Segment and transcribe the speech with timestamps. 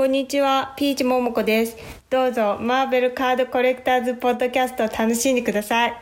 [0.00, 1.76] こんにちは、ピーチももこです。
[2.08, 5.94] どうぞ、マーベルカードコレクターズポッドキャストを楽しんでください。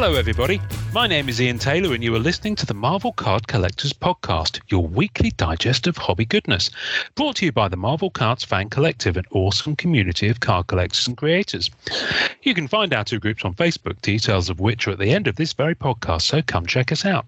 [0.00, 0.60] Hello, everybody.
[0.94, 4.60] My name is Ian Taylor, and you are listening to the Marvel Card Collectors Podcast,
[4.68, 6.70] your weekly digest of hobby goodness.
[7.16, 11.08] Brought to you by the Marvel Cards Fan Collective, an awesome community of card collectors
[11.08, 11.68] and creators.
[12.44, 15.26] You can find our two groups on Facebook, details of which are at the end
[15.26, 17.26] of this very podcast, so come check us out.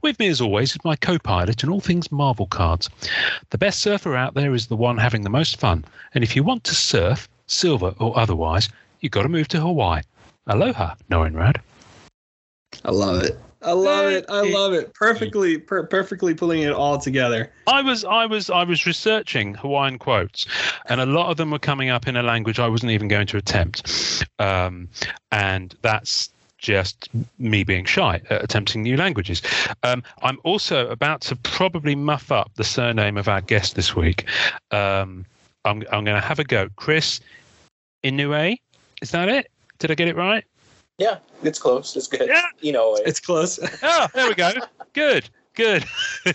[0.00, 2.88] With me, as always, is my co pilot in all things Marvel cards.
[3.50, 6.42] The best surfer out there is the one having the most fun, and if you
[6.42, 10.00] want to surf, silver or otherwise, you've got to move to Hawaii.
[10.46, 11.60] Aloha, Noenrad.
[12.84, 13.38] I love it.
[13.62, 14.24] I love it.
[14.28, 14.94] I love it.
[14.94, 17.50] Perfectly, per- perfectly pulling it all together.
[17.66, 20.46] I was, I was, I was researching Hawaiian quotes,
[20.86, 23.26] and a lot of them were coming up in a language I wasn't even going
[23.28, 24.88] to attempt, um,
[25.32, 27.08] and that's just
[27.38, 29.42] me being shy at attempting new languages.
[29.82, 34.24] Um, I'm also about to probably muff up the surname of our guest this week.
[34.70, 35.24] Um,
[35.64, 36.68] I'm, I'm going to have a go.
[36.76, 37.20] Chris
[38.04, 38.58] Inoue,
[39.02, 39.50] is that it?
[39.78, 40.44] Did I get it right?
[40.98, 41.94] Yeah, it's close.
[41.96, 42.28] It's good.
[42.28, 42.42] Yeah.
[42.60, 43.04] You know, it.
[43.06, 43.58] It's close.
[43.82, 44.52] Oh, there we go.
[44.92, 45.84] Good, good.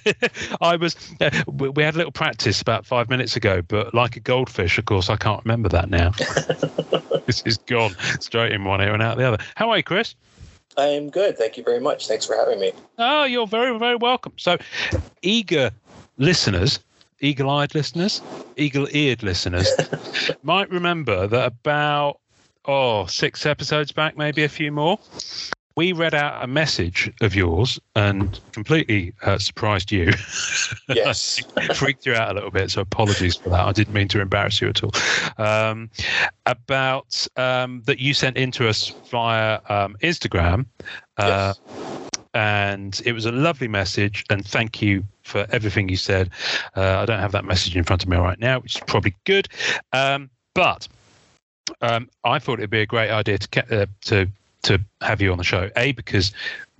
[0.61, 0.95] I was.
[1.19, 4.77] Uh, we we had a little practice about five minutes ago, but like a goldfish,
[4.77, 6.11] of course, I can't remember that now.
[7.25, 9.43] this is gone straight in one ear and out the other.
[9.55, 10.15] How are you, Chris?
[10.77, 11.37] I'm good.
[11.37, 12.07] Thank you very much.
[12.07, 12.71] Thanks for having me.
[12.97, 14.33] Oh, you're very, very welcome.
[14.37, 14.57] So,
[15.21, 15.71] eager
[16.17, 16.79] listeners,
[17.19, 18.21] eagle eyed listeners,
[18.57, 19.69] eagle eared listeners
[20.43, 22.19] might remember that about,
[22.65, 24.99] oh, six episodes back, maybe a few more,
[25.75, 30.11] we read out a message of yours and completely uh, surprised you.
[30.89, 31.41] Yes.
[31.75, 33.65] freaked you out a little bit, so apologies for that.
[33.65, 34.91] I didn't mean to embarrass you at all.
[35.37, 35.89] Um,
[36.45, 40.65] about um, that you sent in to us via um, Instagram.
[41.17, 41.53] Uh,
[42.35, 46.31] And it was a lovely message, and thank you for everything you said.
[46.75, 49.15] Uh, I don't have that message in front of me right now, which is probably
[49.23, 49.47] good.
[49.93, 50.87] Um, but
[51.81, 54.27] um, I thought it'd be a great idea to uh, to
[54.63, 55.69] to have you on the show.
[55.77, 56.31] A because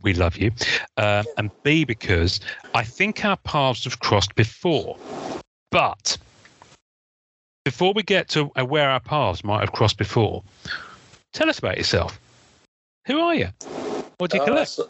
[0.02, 0.52] we love you,
[0.98, 2.40] um, and B because
[2.74, 4.98] I think our paths have crossed before.
[5.72, 6.18] But
[7.66, 10.44] before we get to uh, where our paths might have crossed before,
[11.32, 12.20] tell us about yourself.
[13.08, 13.50] Who are you?
[14.18, 14.70] What do you Uh, collect?
[14.70, 14.90] so,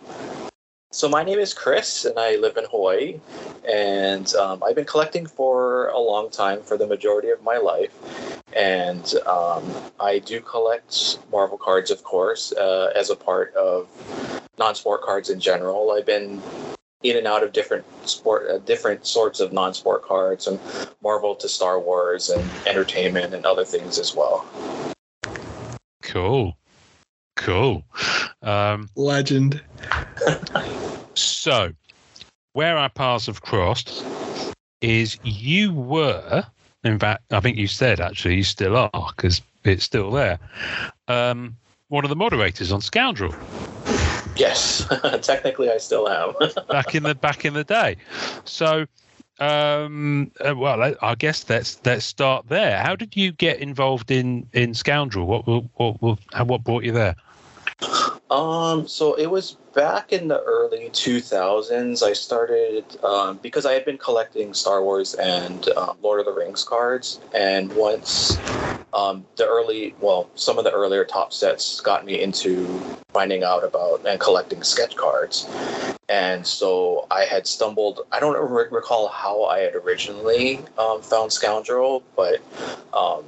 [0.93, 3.19] so my name is Chris, and I live in Hawaii.
[3.67, 7.91] And um, I've been collecting for a long time, for the majority of my life.
[8.55, 9.63] And um,
[9.99, 13.89] I do collect Marvel cards, of course, uh, as a part of
[14.59, 15.91] non-sport cards in general.
[15.91, 16.39] I've been
[17.01, 20.59] in and out of different sport, uh, different sorts of non-sport cards, from
[21.01, 24.45] Marvel to Star Wars and entertainment and other things as well.
[26.03, 26.55] Cool.
[27.35, 27.83] Cool.
[28.41, 29.61] Um, Legend.
[31.16, 31.73] so,
[32.53, 34.03] where our paths have crossed
[34.81, 36.45] is you were,
[36.83, 40.39] in fact, I think you said actually you still are because it's still there.
[41.07, 41.55] Um,
[41.88, 43.33] one of the moderators on Scoundrel
[44.35, 44.85] Yes,
[45.21, 46.33] technically I still am.
[46.69, 47.97] back in the back in the day.
[48.45, 48.85] So,
[49.43, 52.81] um, uh, well, I, I guess let's let's start there.
[52.81, 55.25] How did you get involved in in Scoundrel?
[55.25, 57.15] What what what what, brought you there?
[58.29, 62.03] Um, so it was back in the early 2000s.
[62.03, 66.31] I started um, because I had been collecting Star Wars and um, Lord of the
[66.31, 68.39] Rings cards, and once
[68.94, 72.66] um, the early, well, some of the earlier top sets got me into
[73.13, 75.47] finding out about and collecting sketch cards.
[76.09, 78.01] And so I had stumbled.
[78.12, 82.39] I don't re- recall how I had originally um, found Scoundrel, but
[82.94, 83.23] um,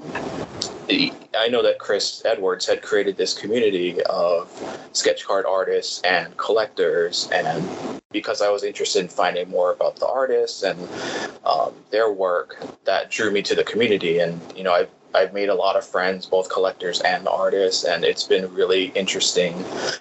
[0.90, 4.50] I know that Chris Edwards had created this community of
[4.94, 10.08] sketch card artists and collectors, and because I was interested in finding more about the
[10.08, 10.80] artists and
[11.46, 14.20] um, their work, that drew me to the community.
[14.20, 18.04] And you know, I've I've made a lot of friends, both collectors and artists, and
[18.04, 19.54] it's been really interesting,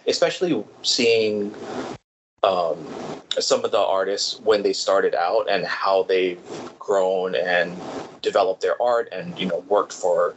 [0.06, 1.54] especially seeing
[2.42, 2.86] um,
[3.38, 6.40] some of the artists when they started out and how they've
[6.78, 7.76] grown and
[8.22, 10.34] developed their art and you know worked for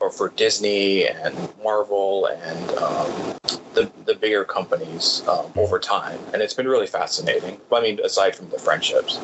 [0.00, 3.38] or for Disney and Marvel and um,
[3.74, 7.60] the the bigger companies um, over time, and it's been really fascinating.
[7.72, 9.18] I mean, aside from the friendships.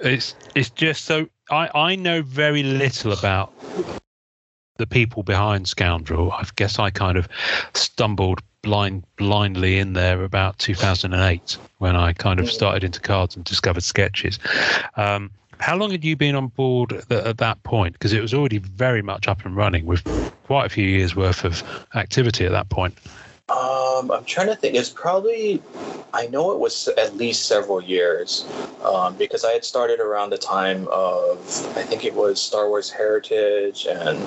[0.00, 3.52] It's it's just so I I know very little about
[4.78, 6.32] the people behind Scoundrel.
[6.32, 7.28] I guess I kind of
[7.74, 13.44] stumbled blind blindly in there about 2008 when I kind of started into cards and
[13.44, 14.38] discovered sketches.
[14.96, 17.94] Um, how long had you been on board at, at that point?
[17.94, 20.02] Because it was already very much up and running with
[20.44, 21.62] quite a few years worth of
[21.94, 22.94] activity at that point.
[23.48, 24.74] Um, I'm trying to think.
[24.74, 25.62] It's probably,
[26.12, 28.46] I know it was at least several years,
[28.84, 31.38] um, because I had started around the time of,
[31.76, 34.18] I think it was Star Wars Heritage and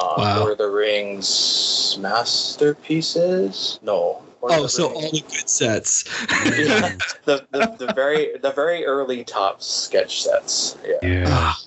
[0.00, 0.38] uh, Wow.
[0.38, 3.78] Lord of the Rings masterpieces.
[3.82, 4.22] No.
[4.48, 6.04] Lord of Oh, the so Rings- all the good sets.
[6.44, 6.96] Yeah.
[7.24, 10.76] the, the the very the very early top sketch sets.
[10.84, 11.08] Yeah.
[11.08, 11.24] Yeah.
[11.28, 11.60] Ah,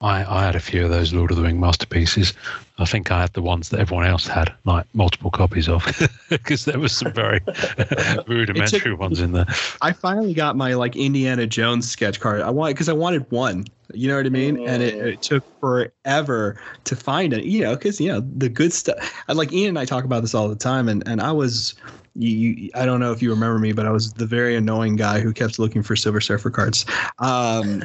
[0.00, 2.34] I, I had a few of those Lord of the Ring masterpieces.
[2.78, 5.84] I think I had the ones that everyone else had, like multiple copies of,
[6.28, 7.40] because there was some very
[8.26, 9.46] rudimentary ones in there.
[9.80, 12.42] I finally got my like Indiana Jones sketch card.
[12.42, 13.64] I wanted because I wanted one.
[13.92, 14.66] You know what I mean?
[14.68, 17.44] And it, it took forever to find it.
[17.44, 18.96] You know, because you know the good stuff.
[19.28, 21.74] I like Ian and I talk about this all the time, and and I was.
[22.16, 24.96] You, you, I don't know if you remember me, but I was the very annoying
[24.96, 26.86] guy who kept looking for Silver Surfer cards.
[27.18, 27.82] Um,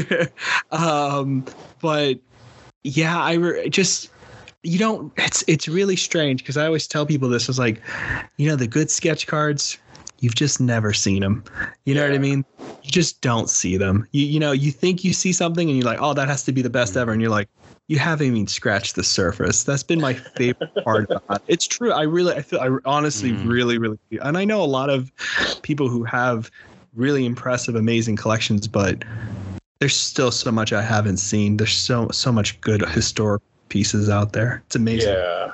[0.70, 1.44] um,
[1.80, 2.18] but
[2.84, 4.10] yeah, I re- just
[4.62, 5.12] you don't.
[5.16, 7.82] It's it's really strange because I always tell people this is like,
[8.36, 9.78] you know, the good sketch cards
[10.20, 11.44] you've just never seen them.
[11.84, 12.44] You know what I mean?
[12.58, 14.06] You just don't see them.
[14.12, 16.52] You you know, you think you see something and you're like, "Oh, that has to
[16.52, 17.48] be the best ever." And you're like,
[17.88, 21.54] "You haven't even scratched the surface." That's been my favorite part about it.
[21.54, 21.92] It's true.
[21.92, 23.48] I really I feel I honestly Mhm.
[23.48, 25.10] really really and I know a lot of
[25.62, 26.50] people who have
[26.94, 29.04] really impressive amazing collections, but
[29.80, 31.56] there's still so much I haven't seen.
[31.58, 34.62] There's so so much good historic pieces out there.
[34.66, 35.14] It's amazing.
[35.14, 35.48] Yeah.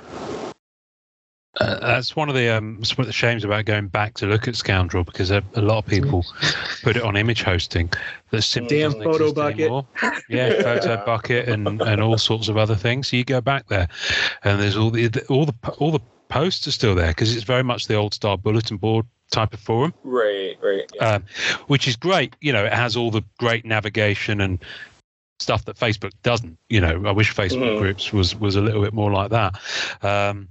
[1.61, 4.27] Uh, that's one of the um, it's one of the shames about going back to
[4.27, 6.25] look at Scoundrel because a, a lot of people
[6.83, 7.91] put it on image hosting
[8.31, 9.61] that simply Damn doesn't photo exist bucket.
[9.61, 9.87] anymore.
[10.29, 11.05] Yeah, photo Yeah.
[11.05, 13.09] bucket and, and all sorts of other things.
[13.09, 13.89] So you go back there,
[14.43, 17.63] and there's all the all the all the posts are still there because it's very
[17.63, 19.95] much the old style bulletin board type of forum.
[20.03, 20.57] Right.
[20.61, 20.91] Right.
[20.95, 21.15] Yeah.
[21.15, 21.25] um,
[21.69, 22.35] which is great.
[22.41, 24.59] You know, it has all the great navigation and
[25.39, 26.59] stuff that Facebook doesn't.
[26.69, 27.79] You know, I wish Facebook Mhm.
[27.79, 29.59] groups was was a little bit more like that,
[30.03, 30.49] um,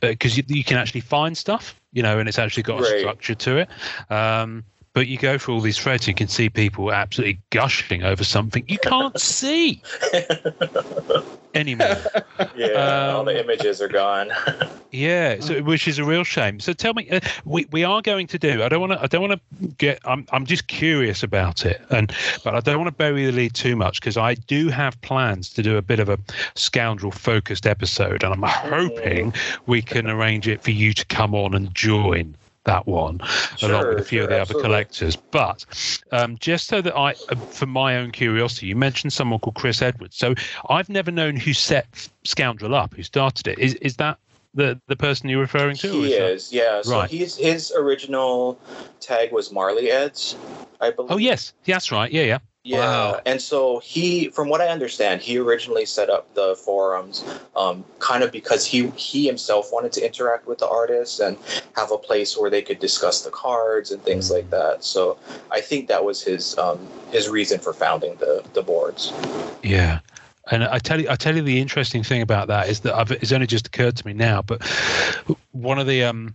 [0.00, 1.74] because you, you can actually find stuff.
[1.92, 3.68] You know, and it's actually got a structure to it.
[4.10, 4.64] Um,
[4.96, 8.24] but you go through all these threads, and you can see people absolutely gushing over
[8.24, 9.82] something you can't see
[11.54, 11.98] anymore.
[12.56, 13.12] yeah.
[13.12, 14.30] all um, the images are gone.
[14.92, 16.58] Yeah, so which is a real shame.
[16.58, 18.62] So tell me, uh, we we are going to do.
[18.62, 19.02] I don't want to.
[19.02, 20.00] I don't want to get.
[20.06, 23.52] I'm I'm just curious about it, and but I don't want to bury the lead
[23.52, 26.18] too much because I do have plans to do a bit of a
[26.54, 29.34] scoundrel focused episode, and I'm hoping
[29.66, 32.34] we can arrange it for you to come on and join
[32.66, 33.20] that one
[33.62, 34.68] along with a few of the absolutely.
[34.68, 35.16] other collectors.
[35.30, 35.64] But
[36.12, 39.80] um, just so that I, uh, for my own curiosity, you mentioned someone called Chris
[39.80, 40.16] Edwards.
[40.16, 40.34] So
[40.68, 43.58] I've never known who set Scoundrel up, who started it.
[43.58, 44.18] Is is that
[44.54, 45.90] the the person you're referring to?
[45.90, 46.82] He is yeah.
[46.82, 47.10] So Right.
[47.10, 48.58] he's his original
[49.00, 50.36] tag was Marley Eds,
[50.80, 51.12] I believe.
[51.12, 52.10] Oh yes, that's right.
[52.10, 52.38] Yeah, yeah.
[52.66, 53.20] Yeah, Wow.
[53.24, 57.24] and so he, from what I understand, he originally set up the forums,
[57.54, 61.38] um, kind of because he he himself wanted to interact with the artists and
[61.76, 64.82] have a place where they could discuss the cards and things like that.
[64.82, 65.16] So
[65.52, 66.80] I think that was his um,
[67.12, 69.12] his reason for founding the the boards.
[69.62, 70.00] Yeah.
[70.50, 73.12] And I tell you, I tell you, the interesting thing about that is that I've,
[73.12, 74.42] it's only just occurred to me now.
[74.42, 74.64] But
[75.52, 76.34] one of the um,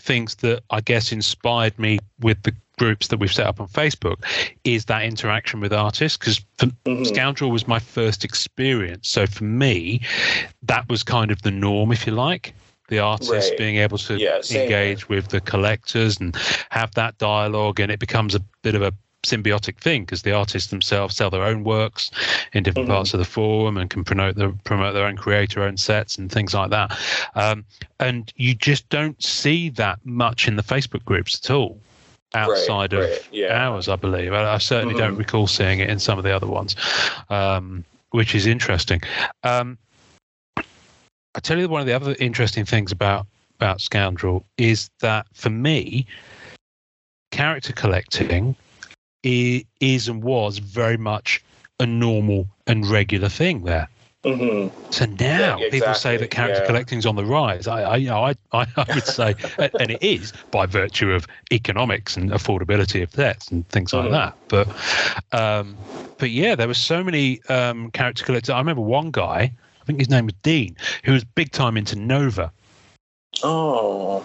[0.00, 2.52] things that I guess inspired me with the
[2.82, 4.16] groups that we've set up on Facebook
[4.64, 6.18] is that interaction with artists.
[6.18, 7.06] Because Mhm.
[7.06, 10.00] Scoundrel was my first experience, so for me,
[10.64, 12.54] that was kind of the norm, if you like.
[12.88, 13.56] The artists Right.
[13.56, 16.36] being able to Yeah, engage with the collectors and
[16.70, 18.92] have that dialogue, and it becomes a bit of a
[19.24, 22.10] symbiotic thing because the artists themselves sell their own works
[22.52, 22.94] in different Mhm.
[22.94, 26.32] parts of the forum and can promote the promote their own creator own sets and
[26.32, 26.98] things like that.
[27.36, 27.64] Um,
[28.00, 31.78] and you just don't see that much in the Facebook groups at all
[32.34, 33.68] outside of right, yeah.
[33.68, 34.32] ours, I believe.
[34.32, 35.18] I, I certainly don't Mhm.
[35.18, 36.76] recall seeing it in some of the other ones,
[37.30, 39.00] um, which is interesting.
[39.42, 39.78] Um,
[41.34, 45.48] I tell you, one of the other interesting things about about Scoundrel is that for
[45.50, 46.04] me,
[47.30, 48.56] character collecting
[49.24, 51.40] i- is and was very much
[51.78, 53.88] a normal and regular thing there.
[54.24, 54.70] Mhm.
[54.92, 56.66] So now Yeah, people say that character yeah.
[56.66, 57.66] collecting's on the rise.
[57.66, 61.26] I, I, you know, I, I, I would say, and it is by virtue of
[61.50, 64.10] economics and affordability of sets and things like Mhm.
[64.10, 64.34] that.
[64.48, 64.68] But,
[65.32, 65.78] um,
[66.18, 68.50] but yeah, there were so many um, character collectors.
[68.50, 69.50] I remember one guy,
[69.80, 72.52] I think his name was Dean, who was big time into Nova.
[73.42, 74.22] Oh,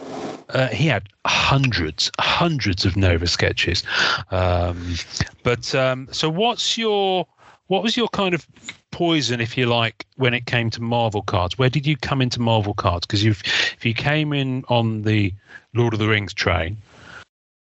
[0.50, 3.84] Uh, he had hundreds, hundreds of Nova sketches.
[4.32, 4.96] Um,
[5.44, 7.26] but um, so, what's your
[7.68, 8.48] what was your kind of
[8.92, 11.58] poison, if you like, when it came to Marvel cards?
[11.58, 13.06] Where did you come into Marvel cards?
[13.06, 15.34] Because if if you came in on the
[15.74, 16.78] Lord of the Rings train,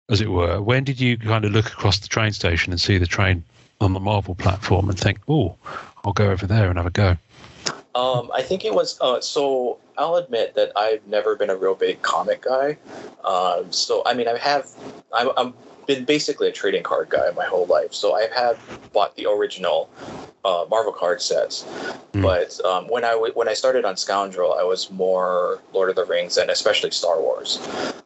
[0.09, 2.99] as it were, when did you kind of look across the train station and see
[2.99, 3.45] the train
[3.81, 5.57] on the Marvel platform and think, oh,
[6.05, 7.17] I'll go over there and have a go?
[7.95, 9.79] Um, I think it was uh, so.
[9.99, 12.79] I'll admit that I've never been a real big comic guy.
[13.23, 14.71] Um, so I mean, I have.
[15.12, 15.55] I'm, I'm
[15.95, 17.93] been basically a trading card guy my whole life.
[17.93, 18.57] So I have
[18.93, 19.91] bought the original
[20.45, 21.65] uh, Marvel card sets.
[22.13, 22.23] Mm.
[22.23, 25.97] But um, when I w- when I started on Scoundrel, I was more Lord of
[25.97, 27.59] the Rings and especially Star Wars.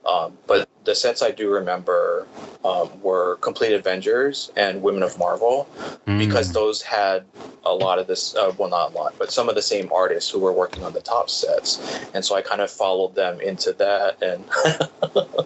[0.06, 2.26] Um, but the sets I do remember
[2.64, 5.68] um, were Complete Avengers and Women of Marvel
[6.06, 6.18] Mm.
[6.18, 7.24] because those had
[7.64, 10.30] a lot of this uh, well not a lot but some of the same artists
[10.30, 11.80] who were working on the top sets
[12.12, 14.44] and so i kind of followed them into that and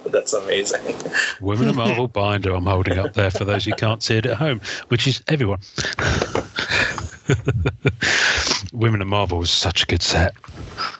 [0.12, 0.96] that's amazing
[1.40, 4.36] Women of Marvel binder I'm holding up there for those who can't see it at
[4.36, 5.60] home, which is everyone.
[8.72, 10.34] Women of Marvel was such a good set.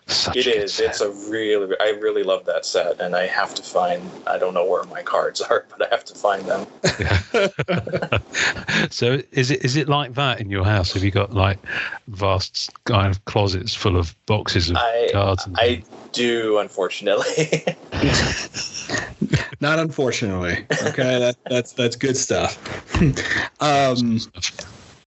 [0.07, 0.87] Such it is set.
[0.87, 4.53] it's a really i really love that set and i have to find i don't
[4.53, 6.67] know where my cards are but i have to find them
[8.91, 10.93] so is it is it like that in your house?
[10.95, 11.61] Have you got like
[12.09, 15.47] vast kind of closets full of boxes of I- cards?
[15.47, 15.85] And i
[16.19, 17.65] do unfortunately
[19.61, 20.67] Not unfortunately.
[20.83, 22.57] Okay, that, that's that's good stuff.
[23.61, 24.21] um,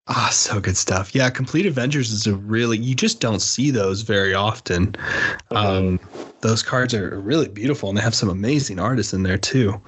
[0.07, 1.15] ah, so good stuff.
[1.15, 4.95] Yeah, Complete Avengers is a really you just don't see those very often.
[5.51, 5.99] Um,
[6.41, 9.81] those cards are really beautiful, and they have some amazing artists in there too.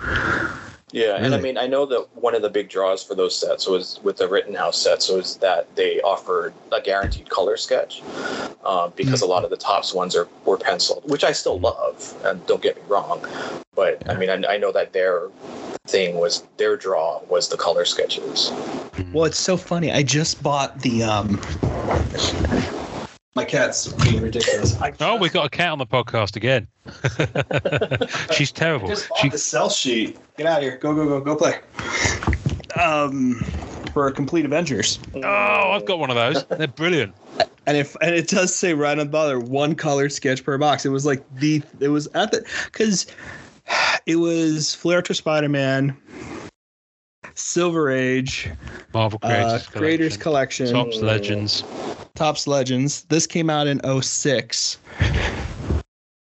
[0.94, 3.66] Yeah, and I mean, I know that one of the big draws for those sets
[3.66, 8.04] was with the Rittenhouse sets was that they offered a guaranteed color sketch
[8.64, 12.16] um, because a lot of the Topps ones are were penciled, which I still love,
[12.24, 13.26] and don't get me wrong,
[13.74, 15.30] but I mean, I, I know that their
[15.88, 18.52] thing was their draw was the color sketches.
[19.12, 19.92] Well, it's so funny.
[19.92, 21.42] I just bought the um.
[23.36, 24.80] My cat's being ridiculous.
[24.80, 26.68] I Oh, we got a cat on the podcast again.
[28.36, 28.88] She's terrible.
[28.88, 30.18] just bought She, the sell sheet.
[30.38, 30.78] Get out of here.
[30.78, 31.60] Go, go, go, go play.
[32.80, 33.36] Um,
[33.94, 35.00] for Complete Avengers.
[35.16, 35.22] oh,
[35.72, 36.44] I've got one of those.
[36.46, 37.16] They're brilliant.
[37.66, 40.86] And if and it does say right on the bottom, one color sketch per box.
[40.86, 43.08] It was like the it was at the because
[44.06, 45.96] it was Flair to Spider Man,
[47.36, 48.50] Silver Age,
[48.94, 51.63] Marvel uh, Creators, Creators Collection, Collection, Topps Legends.
[52.16, 53.04] Topps Legends.
[53.04, 54.78] This came out in 06.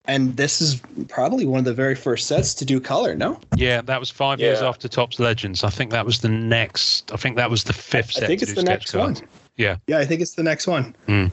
[0.10, 3.40] And this is probably one of the very first sets to do color, no?
[3.56, 5.66] Yeah, that was five years after Topps Legends.
[5.66, 7.12] I think that was the next.
[7.12, 8.28] I think that was the fifth I set.
[8.28, 9.22] think to it's do the next cards.
[9.22, 9.30] one.
[9.58, 9.76] Yeah.
[9.88, 10.96] Yeah, I think it's the next one.
[11.08, 11.26] Hmm.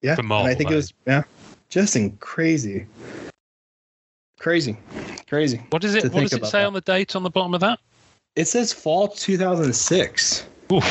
[0.00, 0.14] Yeah.
[0.14, 1.22] For Marvel, and I think that it was yeah.
[1.68, 2.86] Just in crazy.
[4.38, 4.76] Crazy.
[5.28, 5.60] Crazy.
[5.70, 6.12] What does it?
[6.12, 6.66] What does it say that.
[6.66, 7.80] on the date on the bottom of that?
[8.34, 10.46] It says fall 2006.
[10.72, 10.82] Oof.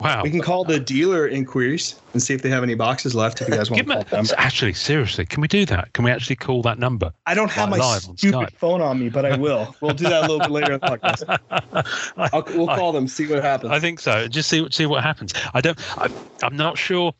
[0.00, 0.22] Wow.
[0.22, 3.48] We can call the dealer inquiries and see if they have any boxes left if
[3.48, 4.26] you guys want to call them.
[4.38, 5.92] actually, seriously, can we do that?
[5.94, 7.12] Can we actually call that number?
[7.26, 8.52] I don't have Like my stupid Skype.
[8.52, 9.74] phone on me, but I will.
[9.80, 12.12] We'll do that a little bit later in the podcast.
[12.32, 13.70] I'll, we'll I- call them, see what happens.
[13.72, 14.26] I think so.
[14.28, 15.32] Just see see what happens.
[15.54, 15.78] I don't.
[15.98, 16.08] I,
[16.42, 17.14] I'm not sure.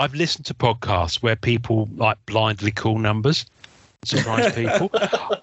[0.00, 3.46] I've listened to podcasts where people like blindly call numbers,
[4.04, 4.90] surprise people.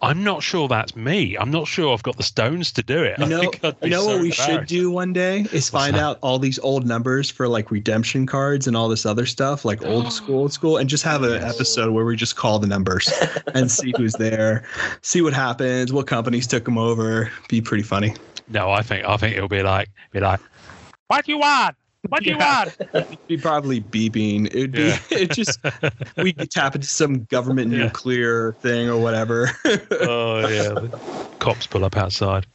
[0.01, 1.37] I'm not sure that's me.
[1.37, 3.19] I'm not sure I've got the stones to do it.
[3.19, 6.03] You know, you know so what we should do one day is find that?
[6.03, 9.83] out all these old numbers for like redemption cards and all this other stuff, like
[9.85, 13.11] old school, old school, and just have an episode where we just call the numbers
[13.53, 14.65] and see who's there,
[15.01, 17.31] see what happens, what companies took them over.
[17.49, 18.13] Be pretty funny.
[18.47, 20.39] No, I think I think it'll be like be like,
[21.07, 21.75] what do you want?
[22.09, 22.65] What do you Yeah.
[22.93, 23.17] want?
[23.27, 24.47] Be probably beeping.
[24.47, 24.99] It'd be Yeah.
[25.11, 25.59] it just
[26.17, 27.79] we could tap into some government Yeah.
[27.85, 29.51] nuclear thing or whatever.
[29.91, 30.99] oh yeah, the
[31.39, 32.45] cops pull up outside.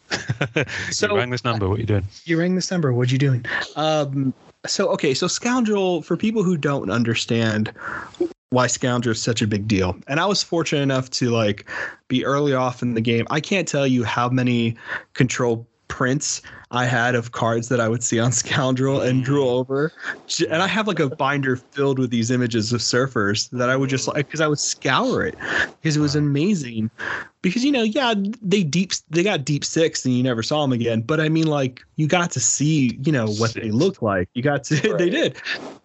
[0.91, 1.69] So- you rang this number.
[1.69, 2.05] What are you doing?
[2.25, 2.93] you rang this number.
[2.93, 3.45] What you doing?
[3.77, 4.33] Um,
[4.67, 7.73] so okay, so scoundrel for people who don't understand
[8.51, 11.69] why scoundrel is such a big deal, and I was fortunate enough to like
[12.09, 13.27] be early off in the game.
[13.31, 14.77] I can't tell you how many
[15.15, 19.53] control prints I had of cards that I would see on Scoundrel and drew mm.
[19.53, 19.93] over.
[20.49, 23.91] And I have like a binder filled with these images of surfers that I would
[23.91, 25.37] just like because I would scour it
[25.83, 26.91] because it was amazing.
[27.43, 30.73] Because you know, yeah, they deep they got deep six and you never saw them
[30.73, 31.01] again.
[31.01, 34.29] But I mean, like you got to see, you know, what they looked like.
[34.35, 35.37] You got to they did,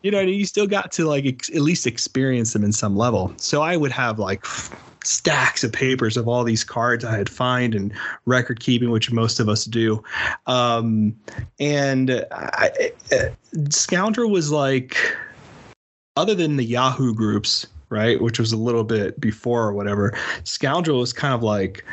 [0.01, 3.33] you know, you still got to like ex- at least experience them in some level.
[3.37, 4.45] So I would have like
[5.05, 7.93] stacks of papers of all these cards I had find and
[8.25, 10.03] record keeping, which most of us do.
[10.47, 11.15] Um,
[11.59, 13.31] and I, I,
[13.69, 14.97] Scoundrel was like,
[16.17, 20.99] other than the Yahoo groups, right, which was a little bit before or whatever, Scoundrel
[20.99, 21.83] was kind of like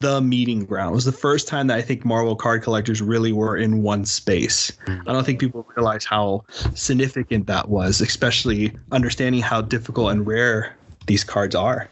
[0.00, 0.92] the meeting ground.
[0.92, 4.06] It was the first time that I think Marvel card collectors really were in one
[4.06, 4.72] space.
[4.86, 6.44] I don't think people realize how
[6.74, 10.74] significant that was, especially understanding how difficult and rare
[11.06, 11.88] these cards are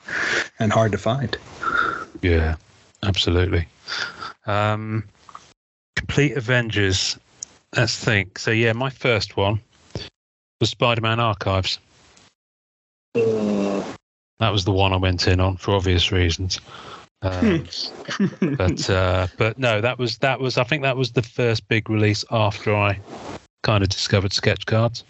[0.59, 1.37] and hard to find.
[2.23, 2.57] Yeah,
[3.02, 3.68] absolutely.
[4.47, 5.04] Um,
[5.97, 7.18] Complete Avengers
[7.76, 8.38] let's think.
[8.38, 9.61] So yeah, my first one
[10.61, 11.78] was Spider-Man Archives.
[13.16, 13.84] Mm,
[14.38, 16.60] That was the one I went in on for obvious reasons.
[17.22, 17.64] Um,
[18.56, 21.90] but uh, but no, that was that was I think that was the first big
[21.90, 22.98] release after I
[23.64, 25.04] kind of discovered sketch cards.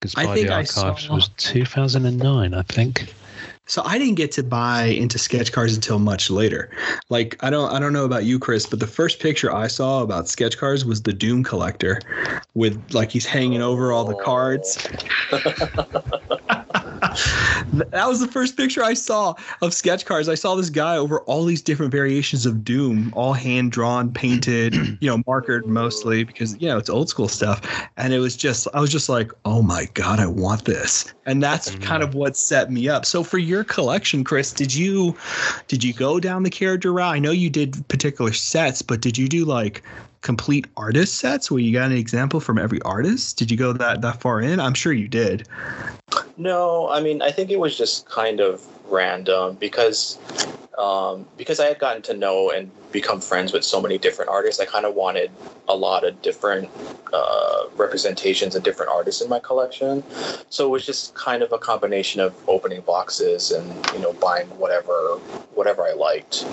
[0.00, 3.12] Because I by think the I archives saw- was 2009, I think.
[3.66, 6.70] So I didn't get to buy into sketch cards until much later.
[7.10, 10.02] Like I don't I don't know about you, Chris, but the first picture I saw
[10.02, 12.00] about sketch cards was the Doom collector,
[12.54, 14.78] with like he's hanging over all the cards.
[17.72, 20.28] that was the first picture I saw of sketch cards.
[20.28, 24.74] I saw this guy over all these different variations of Doom, all hand drawn, painted,
[25.00, 27.60] you know, markered mostly because you know it's old school stuff.
[27.96, 31.12] And it was just I was just like, oh my god, I want this.
[31.26, 31.82] And that's Mm.
[31.82, 33.04] kind of what set me up.
[33.04, 35.16] So for your collection, Chris, did you
[35.68, 37.14] did you go down the character route?
[37.14, 39.82] I know you did particular sets, but did you do like
[40.22, 43.38] complete artist sets where you got an example from every artist?
[43.38, 44.60] Did you go that that far in?
[44.60, 45.48] I'm sure you did.
[46.36, 50.18] No, I mean, I think it was just kind of random because
[50.78, 54.60] um, because I had gotten to know and become friends with so many different artists.
[54.60, 55.30] I kind of wanted
[55.68, 56.70] a lot of different
[57.12, 60.02] uh, representations of different artists in my collection.
[60.48, 64.48] So it was just kind of a combination of opening boxes and you know buying
[64.58, 65.16] whatever
[65.54, 66.44] whatever I liked.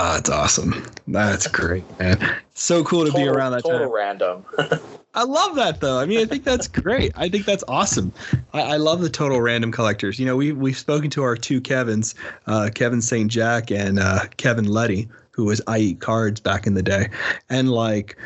[0.00, 0.86] Ah, that's awesome.
[1.08, 2.18] That's great, man.
[2.54, 3.90] So cool to be around that total time.
[3.90, 4.44] random.
[5.14, 5.98] I love that though.
[5.98, 7.10] I mean, I think that's great.
[7.16, 8.12] I think that's awesome.
[8.52, 10.20] I, I love the total random collectors.
[10.20, 12.14] You know, we we've spoken to our two Kevins,
[12.46, 13.28] uh, Kevin St.
[13.28, 17.08] Jack and uh, Kevin Letty, who was I Eat Cards back in the day,
[17.50, 18.16] and like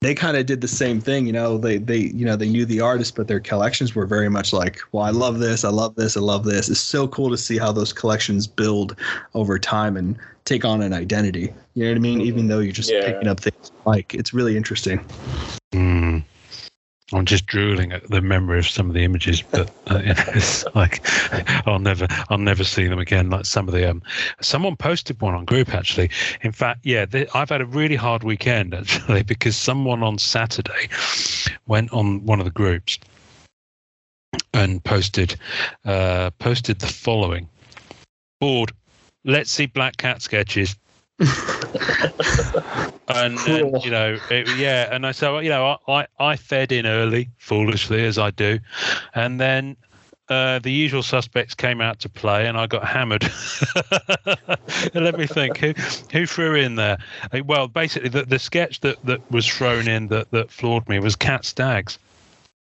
[0.00, 1.26] they kind of did the same thing.
[1.26, 4.30] You know, they they you know they knew the artist, but their collections were very
[4.30, 6.70] much like, well, I love this, I love this, I love this.
[6.70, 8.96] It's so cool to see how those collections build
[9.34, 11.52] over time and take on an identity.
[11.74, 12.20] You know what I mean?
[12.20, 13.12] Even though you're just Yeah.
[13.12, 15.00] picking up things like it's really interesting.
[15.72, 16.24] Mm.
[17.14, 20.24] I'm just drooling at the memory of some of the images, but uh, you know,
[20.28, 21.06] it's like
[21.66, 23.28] I'll never, I'll never see them again.
[23.28, 24.02] Like some of the, um,
[24.40, 26.10] someone posted one on group actually.
[26.40, 30.88] In fact, yeah, th I've had a really hard weekend actually because someone on Saturday
[31.66, 32.98] went on one of the groups
[34.54, 35.36] and posted,
[35.84, 37.48] uh, posted the following:
[38.40, 38.72] "Board,
[39.24, 40.76] let's see Black Cat sketches."
[43.08, 43.76] and, Cool.
[43.76, 46.84] and you know it, yeah and i so you know I, I i fed in
[46.86, 48.58] early foolishly as i do
[49.14, 49.76] and then
[50.28, 53.22] uh, the usual suspects came out to play, and I got hammered.
[54.94, 55.58] Let me think.
[55.58, 55.72] Who
[56.10, 56.96] who threw in there?
[57.32, 61.00] Uh, Well, basically, the, the sketch that, that was thrown in that, that floored me
[61.00, 61.98] was Kat Staggs.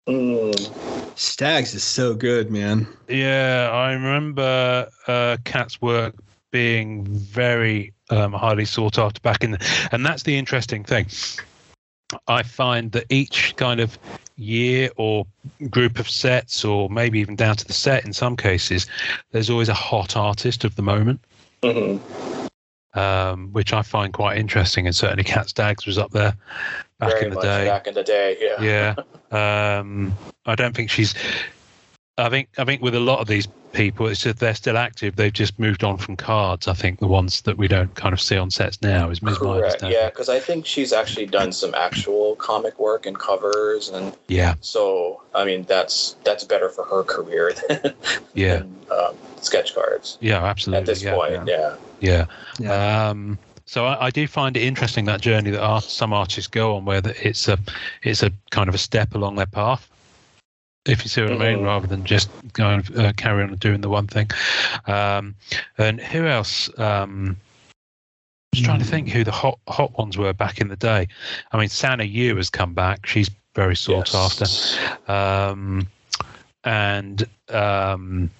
[0.08, 2.86] Mm, Staggs is so good, man.
[3.08, 6.14] Yeah, I remember uh, Kat's work
[6.56, 11.06] being very um, highly sought after back in, the, and that's the interesting thing.
[12.28, 13.98] I find that each kind of
[14.36, 15.26] year or
[15.68, 18.86] group of sets, or maybe even down to the set in some cases,
[19.32, 21.20] there's always a hot artist of the moment,
[21.62, 22.00] mhm.
[22.94, 24.86] um, which I find quite interesting.
[24.86, 26.34] And certainly, Kat Staggs was up there
[26.98, 27.66] back Very in the day.
[27.66, 28.62] Back in the day, yeah.
[28.62, 28.94] Yeah.
[29.32, 30.16] Um,
[30.46, 31.12] I don't think she's.
[32.18, 35.16] I think I think with a lot of these people, it's that they're still active.
[35.16, 36.66] They've just moved on from cards.
[36.66, 39.38] I think the ones that we don't kind of see on sets now is Ms.
[39.42, 39.74] Myers.
[39.76, 39.92] Correct.
[39.92, 44.54] Yeah, because I think she's actually done some actual comic work and covers, and Yeah.
[44.62, 47.94] so I mean that's that's better for her career than,
[48.34, 48.56] Yeah.
[48.58, 50.42] than um, sketch cards Yeah.
[50.42, 50.80] Absolutely.
[50.80, 51.46] at this yeah, point.
[51.46, 51.76] Yeah.
[52.00, 52.26] Yeah.
[52.58, 53.08] Yeah.
[53.10, 56.76] Um, so I, I do find it interesting that journey that art, some artists go
[56.76, 57.58] on, where that it's a
[58.02, 59.86] it's a kind of a step along their path.
[60.86, 61.64] If you see what I mean, Mhm.
[61.64, 64.30] rather than just going uh, carry on doing the one thing.
[64.86, 65.34] Um,
[65.78, 66.70] and who else?
[66.78, 67.36] Um,
[68.52, 71.08] I just trying to think who the hot hot ones were back in the day.
[71.52, 73.06] I mean, Sana Yu has come back.
[73.06, 74.78] She's very sought Yes.
[75.08, 75.12] after.
[75.12, 75.88] Um,
[76.64, 78.30] and um,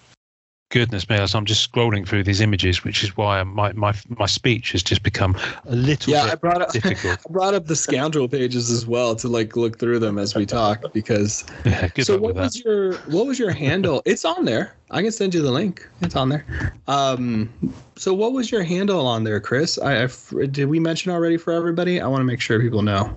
[0.71, 4.73] goodness me, I'm just scrolling through these images, which is why my my my speech
[4.73, 7.21] has just become a little Yeah, I brought up difficult.
[7.29, 10.47] I brought up the scoundrel pages as well to like look through them as we
[10.47, 12.43] talk because Yeah, so what with that.
[12.43, 14.03] was your what was your handle?
[14.05, 14.75] It's on there.
[14.91, 15.87] I can send you the link.
[16.01, 16.47] It's on there.
[16.87, 17.53] Um,
[17.97, 19.79] so what was your handle on there, Chris?
[19.79, 20.09] I, I
[20.51, 22.01] did we mention already for everybody?
[22.01, 23.17] I want to make sure people know.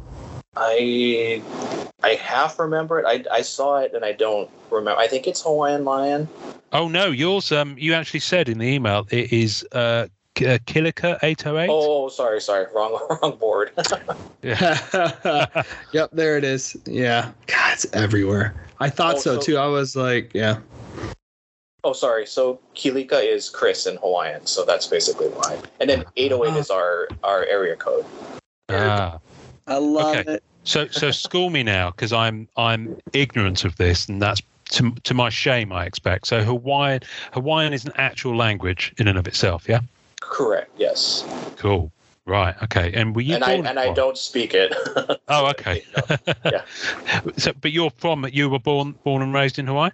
[0.55, 1.41] I
[2.03, 3.05] I half remember it.
[3.05, 4.99] I, I saw it and I don't remember.
[4.99, 6.27] I think it's Hawaiian Lion.
[6.71, 7.51] Oh no, yours.
[7.51, 11.57] Um, you actually said in the email it is uh, K- uh Kilika eight oh
[11.57, 11.69] eight.
[11.71, 13.71] Oh, sorry, sorry, wrong wrong board.
[14.43, 16.77] yep, there it is.
[16.85, 18.53] Yeah, God, it's everywhere.
[18.79, 19.57] I thought Oh, so, so- too.
[19.57, 20.59] I was like, yeah.
[21.83, 22.25] oh, sorry.
[22.25, 25.59] So Kilika is Chris in Hawaiian, so that's basically why.
[25.79, 28.05] And then 808 is our our area code.
[28.69, 29.19] Ah,
[29.69, 30.33] I love Okay.
[30.33, 30.43] it.
[30.63, 35.13] So so school me now because I'm I'm ignorant of this, and that's to to
[35.13, 35.71] my shame.
[35.71, 36.27] I expect.
[36.27, 37.01] So Hawaiian
[37.33, 39.67] Hawaiian is an actual language in and of itself.
[39.69, 39.79] Yeah.
[40.19, 40.71] Correct.
[40.77, 41.23] Yes.
[41.57, 41.91] Cool.
[42.25, 42.55] Right.
[42.63, 42.91] Okay.
[42.93, 43.65] And were you and I born?
[43.67, 44.73] and I don't speak it.
[45.31, 45.83] Oh, okay.
[46.45, 46.63] Yeah.
[47.37, 49.91] So, but you're from you were born born and raised in Hawaii.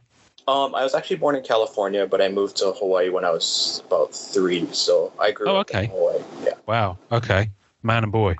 [0.47, 3.83] Um, I was actually born in California, but I moved to Hawaii when I was
[3.87, 4.65] about three.
[4.71, 5.85] So I grew Oh, up okay.
[5.85, 6.21] in Hawaii.
[6.45, 6.53] Yeah.
[6.67, 6.97] Wow.
[7.11, 7.49] Okay.
[7.83, 8.35] Man and boy,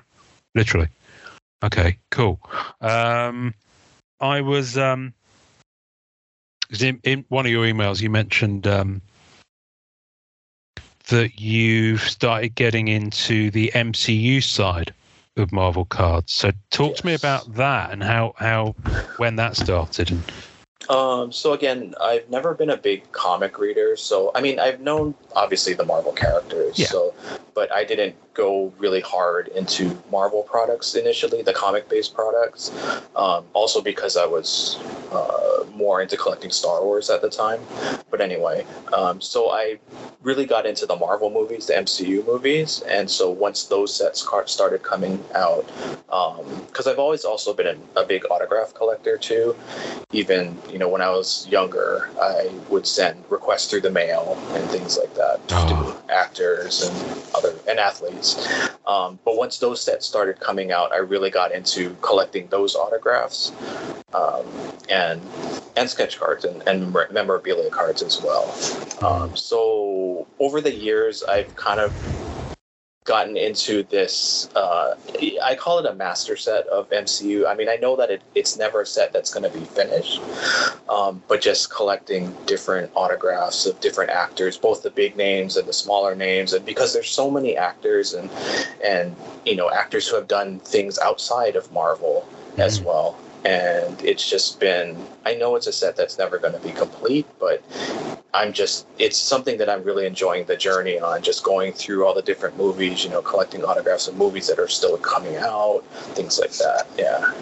[0.54, 0.88] literally.
[1.62, 1.98] Okay.
[2.10, 2.40] Cool.
[2.80, 3.54] Um,
[4.20, 5.12] I was um,
[6.80, 9.02] in, in one of your emails you mentioned um
[11.08, 14.92] that you've started getting into the MCU side
[15.36, 16.32] of Marvel cards.
[16.32, 18.74] So talk to me about that and how how
[19.16, 20.22] when that started and
[20.88, 23.96] Um, so again, I've never been a big comic reader.
[23.96, 26.78] So I mean, I've known obviously the Marvel characters.
[26.78, 26.86] Yeah.
[26.86, 27.14] So,
[27.54, 32.72] but I didn't go really hard into Marvel products initially, the comic-based products.
[33.14, 34.78] Um, also because I was
[35.12, 37.60] uh, more into collecting Star Wars at the time.
[38.10, 39.78] But anyway, um, so I
[40.22, 44.82] really got into the Marvel movies, the MCU movies, and so once those sets started
[44.82, 45.66] coming out,
[46.66, 49.54] because I've always also been a, a big autograph collector too.
[50.12, 54.68] Even you know when I was younger, I would send requests through the mail and
[54.70, 55.96] things like that Oh.
[56.06, 58.48] to actors and other and athletes.
[58.86, 63.52] Um, but once those sets started coming out, I really got into collecting those autographs
[64.14, 64.44] um,
[64.88, 65.20] and
[65.76, 68.54] and sketch cards and, and memorabilia cards as well.
[69.02, 71.92] Um, so over the years, I've kind of
[73.06, 74.50] gotten into this.
[74.54, 74.94] Uh,
[75.42, 77.46] I call it a master set of MCU.
[77.46, 80.20] I mean, I know that it, it's never a set that's going to be finished,
[80.88, 85.72] um, but just collecting different autographs of different actors, both the big names and the
[85.72, 88.28] smaller names, and because there's so many actors and
[88.84, 89.16] and
[89.46, 92.26] you know actors who have done things outside of Marvel
[92.58, 92.84] as Mhm.
[92.84, 93.16] well.
[93.44, 97.26] And it's just been, I know it's a set that's never going to be complete,
[97.38, 97.62] but
[98.36, 102.14] I'm just, it's something that I'm really enjoying the journey on, just going through all
[102.14, 105.82] the different movies, you know, collecting autographs of movies that are still coming out,
[106.14, 106.86] things like that.
[106.98, 107.32] Yeah.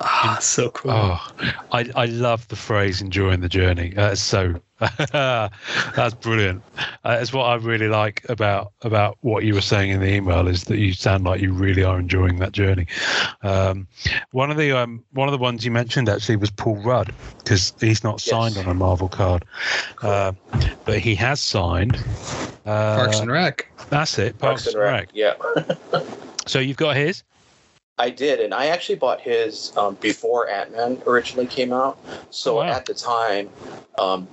[0.00, 0.90] Ah, so cool.
[0.92, 1.28] Oh,
[1.72, 4.60] I, I love the phrase "enjoying the journey." That's so
[5.12, 6.62] that's brilliant.
[7.04, 10.48] Uh, that's what I really like about about what you were saying in the email
[10.48, 12.86] is that you sound like you really are enjoying that journey.
[13.42, 13.86] Um,
[14.32, 17.72] one of the um, one of the ones you mentioned actually was Paul Rudd because
[17.80, 18.30] he's not Yes.
[18.30, 19.44] signed on a Marvel card,
[20.02, 20.32] uh,
[20.84, 21.96] but he has signed.
[22.66, 23.66] Uh, Parks and Rec.
[23.90, 25.08] That's it, Parks, and Rec.
[25.12, 25.34] Yeah.
[26.46, 27.22] So you've got his.
[27.96, 31.98] I did, and I actually bought his um, before Ant Man originally came out.
[32.30, 32.72] So Oh, wow.
[32.72, 33.48] at the time,
[33.98, 34.28] um,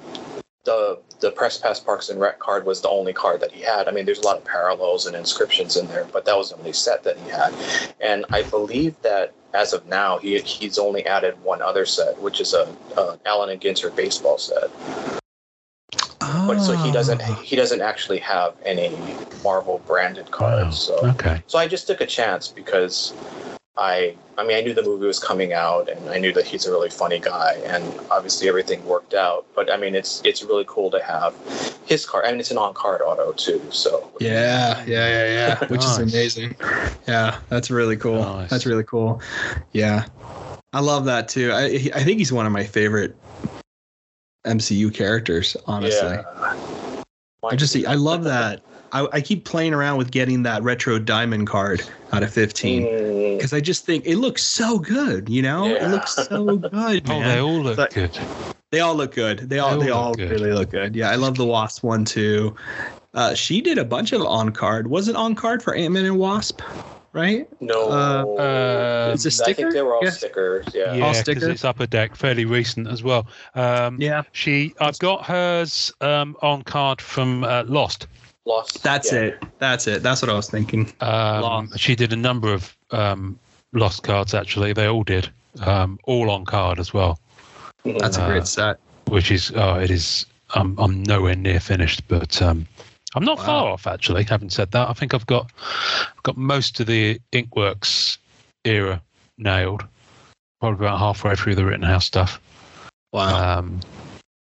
[0.66, 3.88] the the Press Pass Parks and Rec card was the only card that he had.
[3.88, 6.58] I mean, there's a lot of parallels and inscriptions in there, but that was the
[6.58, 7.54] only set that he had.
[8.02, 12.42] And I believe that as of now, he he's only added one other set, which
[12.42, 14.70] is a, a Allen and Ginter baseball set.
[16.48, 17.34] But so he doesn't Ah.
[17.44, 20.78] he doesn't actually have any Marvel branded cards.
[20.80, 21.42] So Okay.
[21.48, 23.14] so I just took a chance because
[23.78, 26.66] I I mean I knew the movie was coming out and I knew that he's
[26.66, 29.46] a really funny guy and obviously everything worked out.
[29.56, 31.34] But I mean it's it's really cool to have
[31.86, 33.62] his card and it's an on card auto too.
[33.72, 35.66] So Yeah, yeah, yeah, yeah.
[35.70, 36.00] Which Nice.
[36.00, 36.56] is amazing.
[37.08, 38.22] Yeah, that's really cool.
[38.22, 38.50] Nice.
[38.50, 39.22] That's really cool.
[39.72, 40.06] Yeah,
[40.74, 41.52] I love that too.
[41.52, 43.16] I I think he's one of my favorite
[44.46, 45.56] MCU characters.
[45.68, 47.04] Honestly, yeah.
[47.50, 48.62] I just see, I love that.
[48.94, 53.38] I, I keep playing around with getting that retro diamond card out of 15 Mm,
[53.38, 55.30] because I just think it looks so good.
[55.30, 56.72] You know, it looks so good.
[57.10, 58.18] Oh, they all look But- good.
[58.72, 59.50] They all look good.
[59.50, 60.32] They all They they all all, look good.
[60.32, 60.96] really look good.
[60.96, 62.56] Yeah, I love the Wasp one too.
[63.14, 64.88] Uh, she did a bunch of on card.
[64.88, 66.62] Was it on card for Ant Man and Wasp?
[67.14, 67.48] Right?
[67.60, 67.90] no,
[68.38, 69.50] Uh, It's a sticker?
[69.50, 70.18] I think they were all Yes.
[70.18, 70.66] stickers.
[70.74, 70.94] Yeah.
[70.94, 71.44] Yeah, because stickers?
[71.44, 73.28] it's upper deck, fairly recent as well.
[73.54, 74.24] Um, Yeah.
[74.32, 78.08] She, I've got hers um, on card from uh, Lost.
[78.46, 78.82] Lost.
[78.82, 79.20] That's yeah.
[79.20, 79.44] it.
[79.60, 80.04] That's it.
[80.04, 80.92] That's what I was thinking.
[81.02, 81.80] Um, Lost.
[81.80, 83.38] she did a number of um,
[83.74, 84.34] Lost cards.
[84.34, 85.30] Actually, they all did,
[85.66, 87.20] um, all on card as well.
[87.84, 88.78] That's a Uh, great set.
[89.10, 90.26] Which is, oh, it is.
[90.56, 92.68] I'm, I'm nowhere near finished, but um,
[93.16, 93.46] I'm not Wow.
[93.46, 93.88] far off.
[93.88, 98.18] Actually, having said that, I think I've got, I've got most of the Inkworks
[98.64, 99.02] era
[99.38, 99.86] nailed.
[100.60, 102.40] Probably about halfway through the Rittenhouse stuff.
[103.12, 103.60] Wow.
[103.60, 103.80] Um,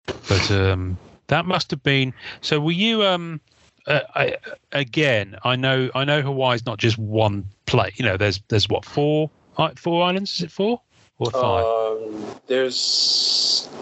[0.06, 0.98] but um,
[1.28, 2.14] that must have been.
[2.42, 3.04] So were you?
[3.04, 3.42] Um,
[3.88, 4.38] uh, I,
[4.72, 5.90] again, I know.
[5.96, 7.94] I know Hawaii's not just one place.
[7.98, 9.30] You know, there's there's what four
[9.76, 10.36] four islands?
[10.38, 10.80] Is it four
[11.26, 11.66] or five?
[11.66, 13.70] Um, there's.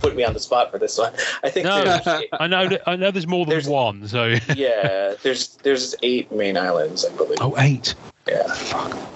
[0.00, 1.12] Put me on the spot for this one.
[1.44, 1.84] I think No.
[1.84, 2.68] there's, I know.
[2.86, 3.10] I know.
[3.10, 4.08] There's more than there's- one.
[4.08, 7.38] So yeah, there's there's eight main islands, I believe.
[7.40, 7.94] oh, eight.
[8.26, 8.44] Yeah.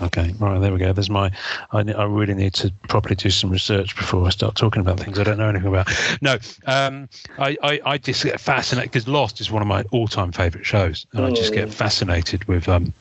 [0.02, 0.92] Okay, all right, there we go.
[0.92, 1.30] There's my.
[1.72, 5.18] I, I really need to properly do some research before I start talking about things
[5.18, 5.90] I don't know anything about.
[6.22, 10.32] No, um, I, I, I just get fascinated because Lost is one of my all-time
[10.32, 11.74] favorite shows, and I just get Mm.
[11.74, 12.94] fascinated with, um,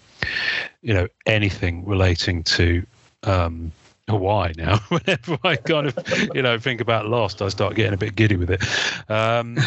[0.82, 2.86] you know, anything relating to
[3.24, 3.72] um,
[4.10, 4.54] Hawaii.
[4.58, 5.98] Now, whenever I kind of,
[6.34, 8.62] you know, think about Lost, I start getting a bit giddy with it.
[9.10, 9.58] Um,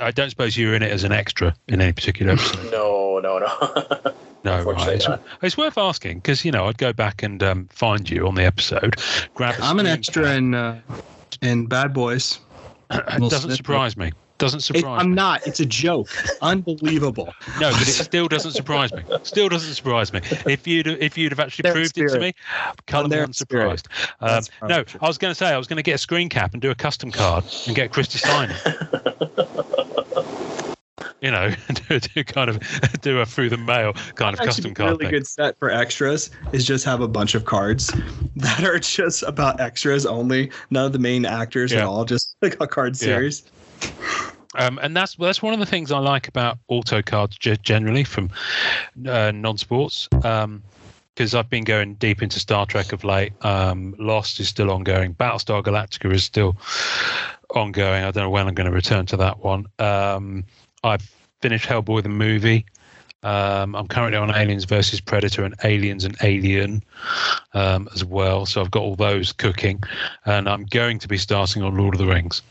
[0.00, 2.70] I don't suppose you were in it as an extra in any particular episode.
[2.72, 4.12] No, no, no.
[4.44, 4.88] No, right.
[4.90, 5.08] It's,
[5.42, 8.44] it's worth asking because you know I'd go back and um, find you on the
[8.44, 8.94] episode.
[9.34, 9.56] Grab.
[9.58, 10.36] a I'm an extra cap.
[10.36, 10.80] in uh,
[11.42, 12.38] in Bad Boys.
[12.92, 13.56] It doesn't Smith.
[13.56, 14.12] surprise me.
[14.38, 15.14] Doesn't It, surprise I'm me.
[15.14, 15.46] not.
[15.46, 16.08] It's a joke.
[16.42, 17.32] Unbelievable.
[17.60, 19.02] No, but it still doesn't surprise me.
[19.22, 20.20] Still doesn't surprise me.
[20.46, 22.34] If you'd if you'd have actually Their proved it to me,
[22.86, 23.88] colour me their unsurprised.
[24.20, 24.84] Um, no.
[25.00, 26.70] I was going to say I was going to get a screen cap and do
[26.70, 30.16] a custom card and get Chris to sign it.
[31.22, 31.50] You know,
[31.88, 32.58] do, do kind of
[33.00, 35.10] do a through the mail kind of Actually, custom a card really thing.
[35.12, 37.90] good set for extras is just have a bunch of cards
[38.36, 40.50] that are just about extras only.
[40.70, 42.04] None of the main actors at all.
[42.04, 43.06] Just like a card Yeah.
[43.06, 43.44] series.
[44.58, 48.04] Um, and that's that's one of the things I like about auto cards ge- generally
[48.04, 48.30] from
[49.06, 50.08] uh, non-sports.
[50.12, 53.32] Because I've been going deep into Star Trek of late.
[53.44, 55.14] Um, Lost is still ongoing.
[55.14, 56.56] Battlestar Galactica is still
[57.54, 58.04] ongoing.
[58.04, 59.66] I don't know when I'm going to return to that one.
[59.78, 60.44] Um,
[60.84, 61.10] I've
[61.40, 62.66] finished Hellboy the movie.
[63.22, 66.82] Um, I'm currently on Aliens versus Predator and Aliens and Alien
[67.54, 68.46] um, as well.
[68.46, 69.82] So I've got all those cooking,
[70.26, 72.42] and I'm going to be starting on Lord of the Rings.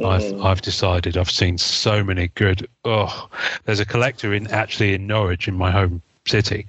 [0.00, 0.44] I've Mm.
[0.44, 2.68] I've decided I've seen so many good.
[2.84, 3.28] Oh,
[3.64, 6.66] there's a collector in actually in Norwich in my home city,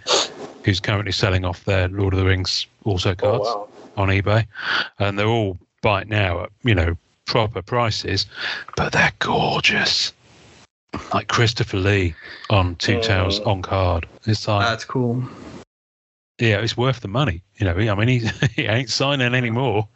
[0.63, 3.67] who's currently selling off their Lord of the Rings auto Oh, cards wow.
[3.97, 4.45] on eBay,
[4.99, 8.25] and they're all all right now at you know proper prices,
[8.75, 10.13] but they're gorgeous.
[11.13, 12.13] Like Christopher Lee
[12.49, 13.47] on Two Towers Mm.
[13.47, 14.07] on card.
[14.25, 15.23] It's like That's cool.
[16.39, 17.43] Yeah, it's worth the money.
[17.57, 18.19] You know, I mean he,
[18.55, 19.87] he ain't signing anymore.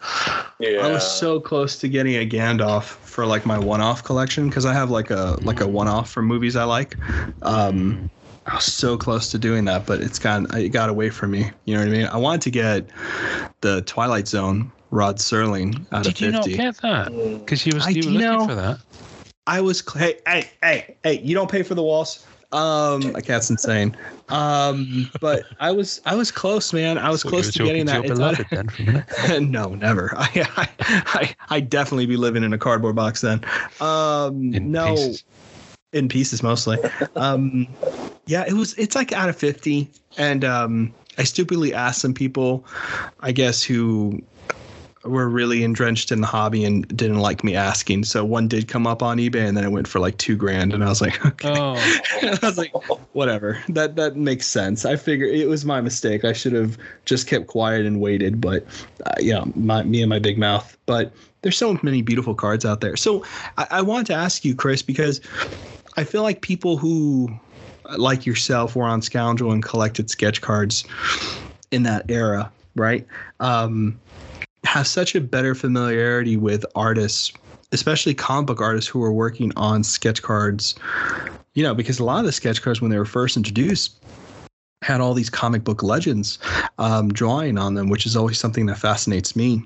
[0.60, 0.86] Yeah.
[0.88, 4.74] I was so close to getting a Gandalf for like my one-off collection because I
[4.74, 6.96] have like a like a one-off for movies I like.
[7.42, 8.10] Um,
[8.46, 11.52] I was so close to doing that, but it's got it got away from me.
[11.66, 12.06] You know what I mean?
[12.08, 12.88] I wanted to get
[13.62, 16.58] the Twilight Zone Rod Serling out Did of you not fifty.
[16.58, 17.08] get that?
[17.10, 17.40] Mm.
[17.40, 18.80] Because you was I- you were looking know- for that.
[19.48, 22.26] I was hey hey hey hey you don't pay for the walls.
[22.52, 23.96] Um, my cat's insane.
[24.30, 26.98] Um, but I was I was close, man.
[26.98, 28.06] I was you close to getting that.
[28.06, 28.40] It's not-
[29.28, 30.14] then no, never.
[30.18, 33.44] I, I, I, I definitely be living in a cardboard box then.
[33.82, 35.24] Um, In no, pieces.
[35.94, 36.78] in pieces mostly.
[37.16, 37.68] Um,
[38.28, 38.74] yeah, it was.
[38.76, 42.66] It's like out of fifty, and um, I stupidly asked some people,
[43.22, 44.22] I guess, who
[45.10, 48.04] were really entrenched in the hobby and didn't like me asking.
[48.06, 50.74] So one did come up on eBay, and then it went for like two grand,
[50.74, 51.50] and I was like, okay.
[51.50, 51.76] Oh,
[52.22, 52.74] I was like,
[53.14, 53.62] whatever.
[53.70, 54.86] That that makes sense.
[54.86, 56.26] I figure it was my mistake.
[56.26, 58.42] I should have just kept quiet and waited.
[58.42, 58.66] But
[59.06, 60.78] uh, yeah, my me and my big mouth.
[60.86, 62.96] But there's so many beautiful cards out there.
[62.96, 63.24] So
[63.58, 65.22] I, I want to ask you, Chris, because
[65.96, 67.30] I feel like people who
[67.98, 70.84] like yourself were on Scoundrel and collected sketch cards
[71.72, 73.06] in that era, right?
[73.40, 74.00] Um,
[74.68, 77.32] have such a better familiarity with artists,
[77.72, 80.76] especially comic book artists who are working on sketch cards.
[81.54, 83.96] You know, because a lot of the sketch cards when they were first introduced
[84.84, 86.38] had all these comic book legends
[86.78, 89.66] um, drawing on them, which is always something that fascinates me.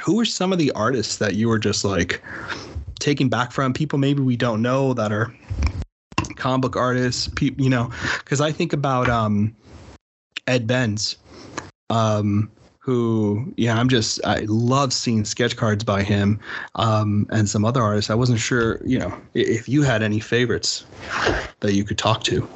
[0.00, 2.20] Who are some of the artists that you were just like
[2.98, 5.34] taking back from people maybe we don't know that are
[6.36, 7.28] comic book artists?
[7.28, 9.54] People, you know, because I think about um,
[10.46, 11.16] Ed Benes,
[11.88, 12.50] um,
[12.82, 16.40] who yeah, I'm just I love seeing sketch cards by him
[16.74, 18.10] um, and some other artists.
[18.10, 20.84] I wasn't sure, you know, if you had any favorites
[21.60, 22.46] that you could talk to.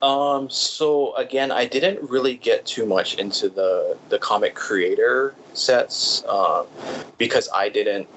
[0.00, 6.24] Um, so again, I didn't really get too much into the the comic creator sets
[6.28, 6.66] um,
[7.18, 8.08] because I didn't.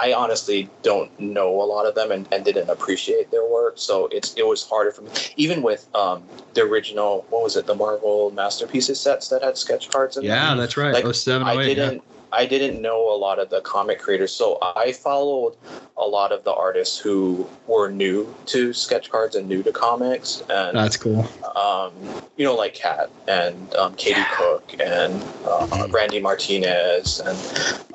[0.00, 4.06] I honestly don't know a lot of them and, and didn't appreciate their work, so
[4.12, 5.10] it's it was harder for me.
[5.36, 6.22] Even with um,
[6.54, 10.30] the original, what was it, the Marvel masterpieces sets that had sketch cards in them.
[10.30, 10.94] Yeah, that's right.
[10.94, 11.74] Like, oh seven, I eight.
[11.74, 12.02] didn't
[12.32, 15.56] I didn't know a lot of the comic creators, so I followed
[15.96, 20.42] a lot of the artists who were new to sketch cards and new to comics,
[20.50, 21.26] and That's cool.
[21.56, 21.92] um,
[22.36, 27.36] you know, like Kat and um, Katie Cook and uh, Randy Martinez, and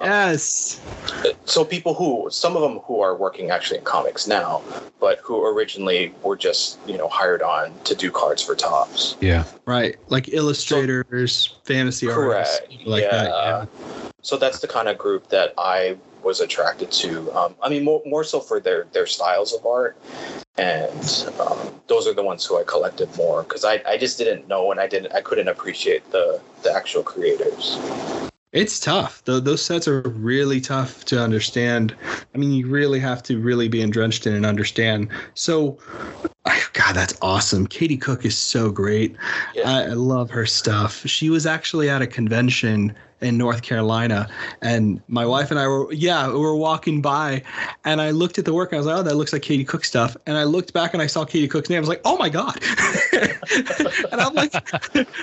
[0.02, 0.82] Yes.
[1.46, 4.62] so people who some of them who are working actually in comics now,
[5.00, 9.16] but who originally were just you know hired on to do cards for Topps.
[9.22, 9.46] yeah.
[9.66, 9.96] Right.
[10.10, 12.70] Like illustrators, fantasy artists, Correct.
[12.72, 13.12] people like yeah.
[13.12, 13.30] that.
[13.30, 14.03] Yeah.
[14.24, 17.32] So that's the kind of group that I was attracted to.
[17.34, 19.98] Um, I mean, more, more so for their their styles of art.
[20.58, 24.48] and um, those are the ones who I collected more because I, I just didn't
[24.48, 27.78] know and I didn't I couldn't appreciate the the actual creators.
[28.54, 29.26] It's tough.
[29.26, 31.96] Th- those sets are really tough to understand.
[32.34, 35.10] I mean, you really have to really be entrenched in and understand.
[35.34, 35.80] So,
[36.46, 37.68] Oh, god, that's awesome.
[37.68, 39.16] Katie Cook is so great.
[39.56, 39.70] Yeah.
[39.70, 41.06] I, I love her stuff.
[41.08, 44.30] She was actually at a convention in North Carolina,
[44.62, 47.42] and my wife and I were, yeah, we were walking by,
[47.86, 48.72] and I looked at the work.
[48.72, 50.16] And I was like, oh, that looks like Katie Cook stuff.
[50.26, 51.78] And I looked back and I saw Katie Cook's name.
[51.78, 52.62] I was like, oh my god.
[53.14, 54.54] and I'm like,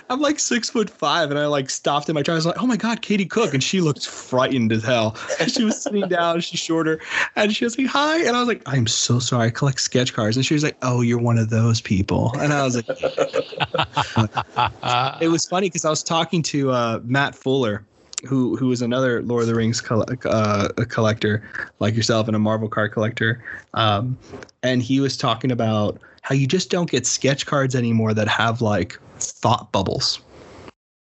[0.10, 2.34] I'm like six foot five, and I like stopped in my tracks.
[2.34, 5.16] I was like, oh my god, Katie Cook, and she looked frightened as hell.
[5.38, 6.40] And she was sitting down.
[6.40, 7.00] She's shorter,
[7.36, 9.48] and she was like, hi, and I was like, I'm so sorry.
[9.48, 12.32] I collect sketch cards, and she was like, oh, you're one of those people.
[12.38, 12.86] And I was like,
[15.20, 17.84] it was funny because I was talking to uh, Matt Fuller,
[18.26, 21.42] who who is another Lord of the Rings coll- uh, a collector
[21.80, 23.44] like yourself and a Marvel card collector,
[23.74, 24.18] um,
[24.62, 28.62] and he was talking about how you just don't get sketch cards anymore that have
[28.62, 30.20] like thought bubbles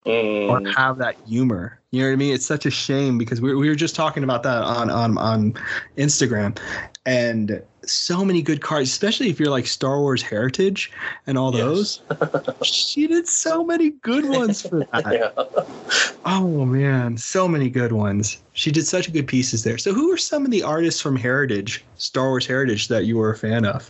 [0.05, 1.81] or Mm, have that humor.
[1.91, 2.33] You know what I mean?
[2.33, 5.53] It's such a shame because we, we were just talking about that on on on
[5.97, 6.57] Instagram,
[7.05, 10.91] and so many good cards, especially if you're like Star Wars Heritage
[11.25, 11.61] and all Yes.
[11.61, 12.01] those.
[12.63, 15.11] she did so many good ones for that.
[15.11, 15.31] yeah.
[16.25, 18.41] Oh man, so many good ones.
[18.53, 19.77] She did such good pieces there.
[19.77, 23.31] So who are some of the artists from Heritage, Star Wars Heritage that you were
[23.31, 23.89] a fan of?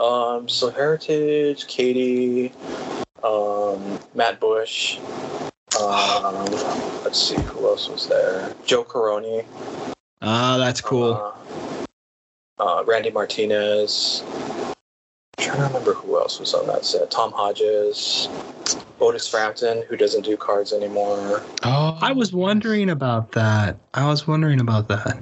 [0.00, 2.52] Um, so Heritage, Katie,
[3.24, 4.98] um, Matt Bush.
[5.80, 6.44] Um,
[7.04, 8.54] let's see who else was there.
[8.66, 9.44] Joe Corroney.
[10.22, 11.14] Ah, that's cool.
[11.14, 11.32] Uh,
[12.58, 14.22] uh, Randy Martinez.
[15.38, 17.10] I'm trying to remember who else was on that set.
[17.10, 18.28] Tom Hodges,
[19.00, 21.42] Otis Frampton, who doesn't do cards anymore.
[21.62, 23.76] Oh, I was wondering about that.
[23.94, 25.18] I was wondering about that.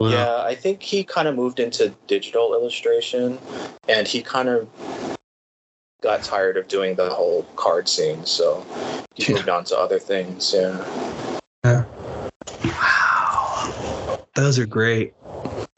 [0.00, 0.08] Wow.
[0.08, 3.38] Yeah, I think he kind of moved into digital illustration,
[3.88, 4.68] and he kind of
[6.02, 8.64] got tired of doing the whole card scene, so
[9.14, 9.36] he Yeah.
[9.36, 10.52] moved on to other things.
[10.52, 10.84] Yeah.
[11.64, 11.84] Yeah.
[12.64, 14.18] Wow.
[14.34, 15.14] Those are great.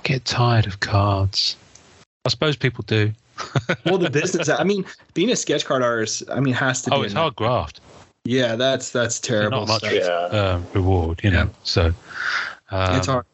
[0.07, 1.57] Get tired of cards.
[2.25, 3.12] I suppose people do.
[3.85, 4.49] Well, the business.
[4.49, 6.97] I mean, being a sketch card artist, I mean, has to be.
[6.97, 7.81] Oh, it's hard graft.
[8.25, 9.61] Yeah, that's that's terrible.
[9.61, 9.92] Not much stuff.
[9.92, 10.38] Yeah.
[10.38, 11.51] uh, reward, you know.
[11.62, 11.92] So
[12.71, 13.27] um, it's hard.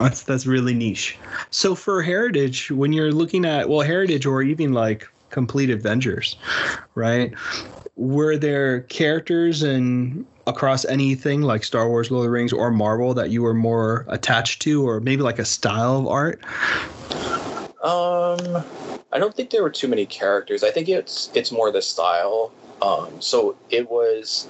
[0.00, 1.18] That's that's really niche.
[1.50, 6.36] So for Heritage, when you're looking at well, Heritage or even like Complete Avengers,
[6.94, 7.32] right?
[7.96, 13.14] Were there characters and across anything like Star Wars, Lord of the Rings, or Marvel
[13.14, 16.40] that you were more attached to, or maybe like a style of art?
[17.82, 18.64] Um,
[19.12, 20.62] I don't think there were too many characters.
[20.62, 22.52] I think it's it's more the style.
[22.80, 24.48] Um, so it was.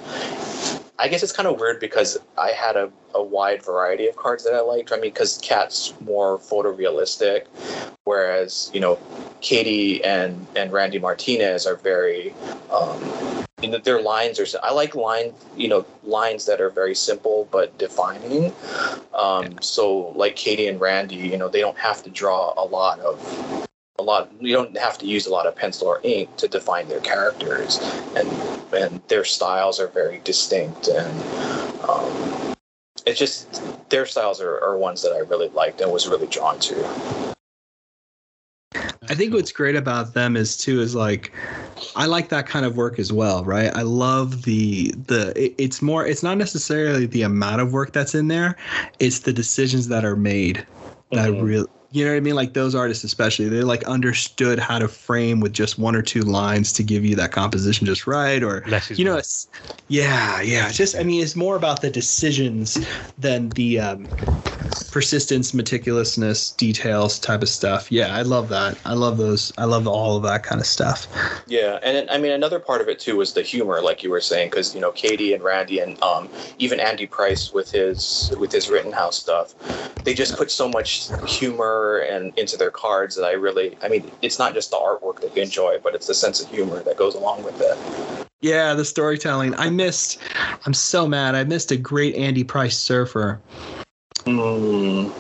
[0.99, 4.45] I guess it's kind of weird because I had a, a wide variety of cards
[4.45, 4.93] that I liked.
[4.93, 7.47] I mean, because Kat's more photorealistic,
[8.05, 8.99] whereas you know,
[9.41, 12.35] Katie and and Randy Martinez are very.
[12.71, 14.47] Um, you know, their lines are.
[14.63, 15.33] I like line.
[15.57, 18.53] You know, lines that are very simple but defining.
[19.15, 23.01] Um, so like Katie and Randy, you know, they don't have to draw a lot
[23.01, 26.49] of a lot you don't have to use a lot of pencil or ink to
[26.49, 27.79] define their characters
[28.17, 28.29] and
[28.73, 31.23] and their styles are very distinct and
[31.83, 32.55] um,
[33.07, 36.59] it's just their styles are, are ones that I really liked and was really drawn
[36.61, 37.32] to.
[39.09, 41.33] I think what's great about them is too is like
[41.95, 43.75] I like that kind of work as well, right?
[43.75, 48.15] I love the the it- it's more it's not necessarily the amount of work that's
[48.15, 48.57] in there,
[48.99, 50.67] it's the decisions that are made
[51.13, 51.43] that Mhm.
[51.43, 52.35] really you know what I mean?
[52.35, 56.23] Like those artists especially, they like understood how to frame with just one or two
[56.23, 59.49] lines to give you that composition just right or less is you know it's
[59.89, 60.69] yeah yeah.
[60.69, 62.81] It's just i mean it's more about the decisions
[63.19, 64.11] than the um,
[64.91, 67.91] persistence meticulousness details type of stuff.
[67.91, 68.81] Yeah i love that.
[68.85, 71.09] I love those i love all of that kind of stuff.
[71.47, 74.11] Yeah, and it- I mean another part of it too was the humor, like you
[74.11, 78.33] were saying, because you know Katie and Randy and um, even Andy Price with his
[78.39, 79.55] with his Rittenhouse stuff,
[80.05, 84.11] they just put so much humor and into their cards that I really, I mean,
[84.23, 86.97] it's not just the artwork that you enjoy, but it's the sense of humor that
[86.97, 88.27] goes along with it.
[88.41, 89.55] yeah the storytelling.
[89.57, 90.19] I missed
[90.67, 91.35] i'm so mad.
[91.35, 93.41] I missed a great andy price surfer.
[94.25, 95.13] Mm,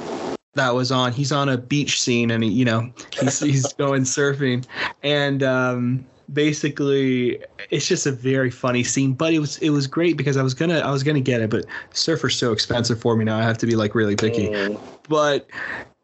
[0.54, 4.02] that was on he's on a beach scene and he, you know he's, he's going
[4.02, 4.64] surfing.
[5.02, 7.38] And um basically
[7.70, 10.54] it's just a very funny scene but it was it was great because i was
[10.54, 13.58] gonna i was gonna get it but surfer's so expensive for me now i have
[13.58, 14.48] to be like really picky.
[14.48, 15.46] Mm, but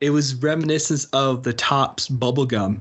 [0.01, 2.81] it was reminiscence of the Topps bubblegum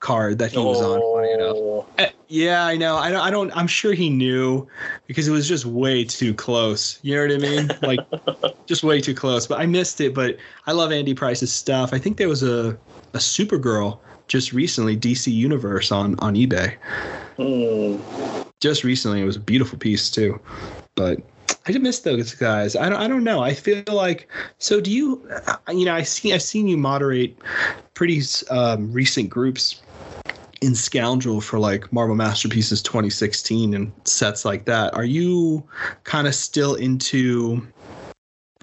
[0.00, 1.00] card that he was on.
[1.00, 1.56] Funny enough.
[1.56, 2.96] Oh, Eh, Yeah, I know.
[2.96, 3.20] I don't.
[3.20, 3.56] I don't.
[3.56, 4.66] I'm sure he knew
[5.06, 6.98] because it was just way too close.
[7.02, 7.70] You know what I mean?
[7.82, 9.46] Like, just way too close.
[9.46, 10.14] But I missed it.
[10.14, 10.36] But
[10.66, 11.92] I love Andy Price's stuff.
[11.92, 12.78] I think there was a
[13.14, 13.98] a Supergirl
[14.28, 16.76] just recently, DC Universe on on eBay.
[17.36, 18.42] hmm.
[18.60, 20.40] Just recently, it was a beautiful piece too.
[20.94, 21.18] But
[21.66, 22.76] I just miss those guys.
[22.76, 23.00] I don't.
[23.00, 23.40] I don't know.
[23.40, 24.28] I feel like.
[24.58, 25.28] So do you?
[25.46, 26.32] uh, You know, I see.
[26.32, 27.36] I've seen you moderate
[27.94, 29.82] pretty um, recent groups
[30.60, 34.94] in Scoundrel for like Marvel Masterpieces 2016 and sets like that.
[34.94, 35.64] Are you
[36.04, 37.66] kind of still into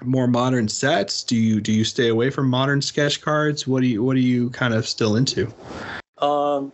[0.02, 1.22] more modern sets?
[1.22, 3.66] Do you do you stay away from modern sketch cards?
[3.66, 5.52] What do you what are you kind of still into?
[6.18, 6.72] Um,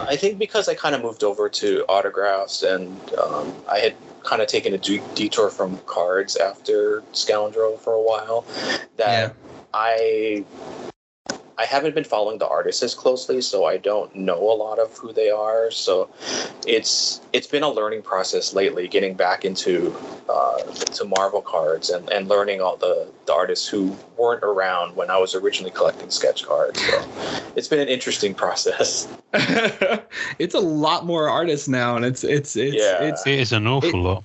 [0.00, 3.94] I think because I kind of moved over to autographs and um, I had
[4.24, 8.44] kind of taken a de- detour from cards after Scoundrel for a while,
[8.96, 9.34] that
[9.74, 10.44] I
[11.60, 14.96] I haven't been following the artists as closely, so I don't know a lot of
[14.96, 15.70] who they are.
[15.70, 16.08] So
[16.66, 19.94] it's it's been a learning process lately, getting back into
[20.26, 20.62] uh,
[20.96, 25.18] to Marvel cards and, and learning all the, the artists who weren't around when I
[25.18, 26.80] was originally collecting sketch cards.
[26.80, 27.02] So
[27.56, 29.06] it's been an interesting process.
[30.38, 33.02] it's a lot more artists now and it's it's it's Yeah.
[33.02, 34.24] it's It is an awful It- lot.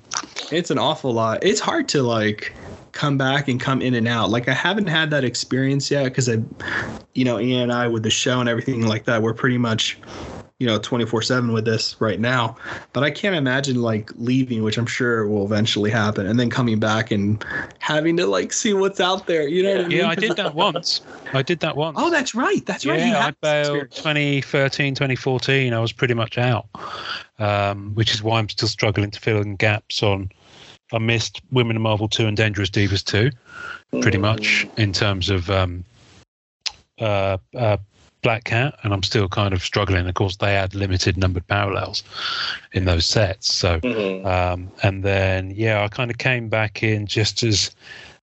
[0.54, 1.44] it's an awful lot.
[1.44, 2.54] It's hard to like
[2.96, 4.32] come back and come in and out.
[4.32, 6.38] Like I haven't had that experience yet because I,
[7.14, 10.00] you know, Ian and I with the show and everything like that, we're pretty much,
[10.60, 12.56] you know, twenty four seven with this right now.
[12.94, 16.80] But I can't imagine like leaving, which I'm sure will eventually happen, and then coming
[16.80, 17.46] back and
[17.80, 19.46] having to like see what's out there.
[19.48, 19.98] You know what I mean?
[19.98, 21.02] Yeah, I did that once.
[21.34, 21.98] I did that once.
[22.00, 22.66] Oh, that's right.
[22.66, 23.00] That's right.
[23.00, 25.74] Yeah, I bailed 2013, 2014.
[25.74, 26.68] I was pretty much out,
[27.40, 30.32] um, which is why I'm still struggling to fill in gaps on.
[30.94, 33.32] I missed Women of Marvel 2 and Dangerous Divas 2,
[34.02, 35.84] pretty much, in terms of um,
[37.00, 37.78] uh, uh,
[38.22, 40.08] Black Cat, and I'm still kind of struggling.
[40.08, 42.04] Of course, they had limited numbered parallels
[42.74, 43.54] in those sets.
[43.54, 44.26] So, Mhm.
[44.26, 47.72] um, and then, yeah, I kind of came back in just as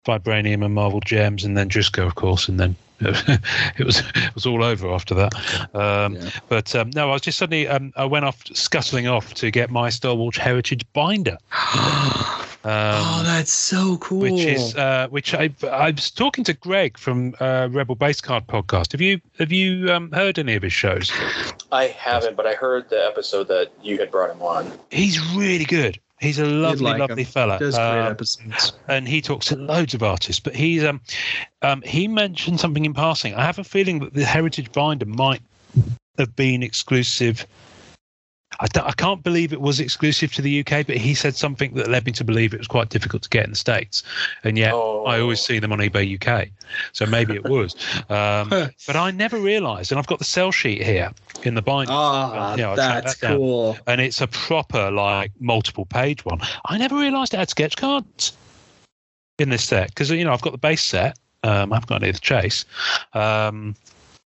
[0.05, 4.45] Vibranium and Marvel Gems, and then Drisco, of course, and then it was it was
[4.45, 5.33] all over after that.
[5.73, 6.29] Um, Yeah.
[6.49, 9.69] But um, no, I was just suddenly um, I went off scuttling off to get
[9.69, 11.37] my Star Wars Heritage binder,
[12.65, 14.19] oh, um, that's so cool.
[14.19, 18.47] which is uh, which I I was talking to Greg from uh, Rebel Base Card
[18.47, 18.91] podcast.
[18.91, 21.11] Have you have you um, heard any of his shows?
[21.71, 24.71] I haven't, but I heard the episode that you had brought him on.
[24.91, 25.99] He's really good.
[26.19, 26.99] He's a lovely, like him.
[27.07, 27.57] lovely fella.
[27.59, 28.73] Does great Um, episodes.
[28.89, 30.41] and he talks to loads of artists.
[30.41, 30.99] But he's um,
[31.61, 33.33] um, he mentioned something in passing.
[33.35, 35.41] I have a feeling that the Heritage Binder might
[36.17, 37.45] have been exclusive.
[38.61, 41.73] I, don't- I can't believe it was exclusive to the UK, but he said something
[41.75, 44.03] that led me to believe it was quite difficult to get in the states.
[44.43, 45.05] And yet, Oh.
[45.05, 46.49] I always see them on eBay UK,
[46.91, 47.73] so maybe it was.
[48.09, 48.49] Um,
[48.87, 51.11] but I never realised, and I've got the sell sheet here
[51.43, 51.91] in the binder.
[51.93, 53.77] Ah, I'll that's that cool.
[53.87, 56.39] and it's a proper like multiple page one.
[56.65, 58.33] I never realised it had sketch cards
[59.37, 61.17] in this set because you know I've got the base set.
[61.43, 62.65] Um, I've got any of the chase.
[63.13, 63.75] Um,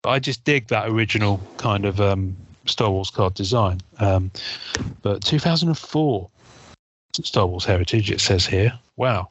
[0.05, 2.37] I just dig that original kind of um,
[2.67, 3.81] Star Wars card design.
[3.99, 4.31] Um,
[5.03, 6.31] but 2004
[7.23, 8.73] Star Wars Heritage it says here.
[8.97, 9.29] Wow,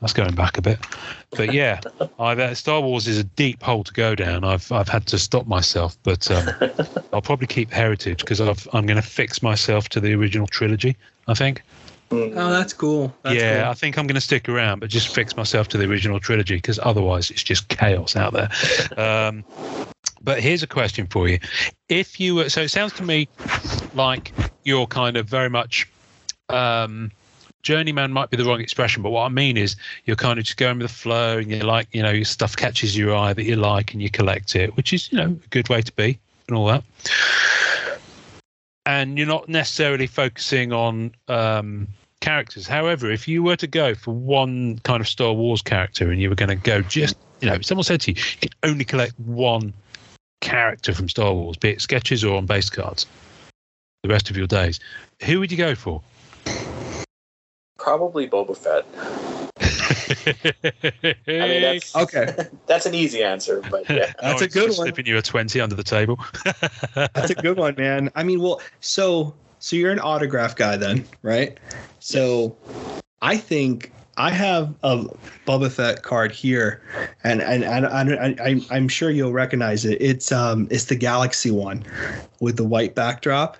[0.00, 0.78] that's going back a bit.
[1.30, 1.80] But yeah,
[2.18, 4.44] I've, uh, Star Wars is a deep hole to go down.
[4.44, 6.48] I've I've had to stop myself, but um,
[7.12, 10.96] I'll probably keep Heritage because I'm going to fix myself to the original trilogy.
[11.28, 11.62] I think.
[12.10, 12.34] Mm.
[12.36, 13.14] Oh, that's cool.
[13.22, 13.70] That's yeah, cool.
[13.70, 16.56] I think I'm going to stick around, but just fix myself to the original trilogy
[16.56, 18.50] because otherwise it's just chaos out there.
[18.98, 19.44] Um,
[20.24, 21.38] but here's a question for you:
[21.88, 23.28] If you were, so it sounds to me
[23.94, 24.32] like
[24.64, 25.88] you're kind of very much.
[26.48, 27.10] Um,
[27.62, 30.56] journeyman might be the wrong expression, but what I mean is you're kind of just
[30.56, 33.44] going with the flow, and you're like, you know, your stuff catches your eye that
[33.44, 36.18] you like, and you collect it, which is, you know, a good way to be,
[36.48, 36.84] and all that.
[38.84, 41.86] And you're not necessarily focusing on um,
[42.20, 42.66] characters.
[42.66, 46.28] However, if you were to go for one kind of Star Wars character, and you
[46.28, 49.18] were going to go just, you know, someone said to you, you can only collect
[49.20, 49.72] one
[50.42, 53.06] character from Star Wars, be it sketches or on base cards,
[54.02, 54.78] the rest of your days,
[55.24, 56.02] who would you go for?
[57.78, 58.84] Probably Boba Fett.
[61.26, 62.34] I mean, that's Okay.
[62.66, 64.12] that's an easy answer, but yeah.
[64.20, 64.72] That's a good one.
[64.72, 66.18] Slipping you a twenty under the table.
[66.94, 68.10] That's a good one, man.
[68.14, 71.58] I mean, well, so so you're an autograph guy then, right?
[72.00, 72.56] So
[73.20, 75.04] I think I have a
[75.46, 76.82] Boba Fett card here,
[77.24, 80.00] and and, and, and I, I, I'm sure you'll recognize it.
[80.00, 81.84] It's um it's the Galaxy one
[82.40, 83.56] with the white backdrop.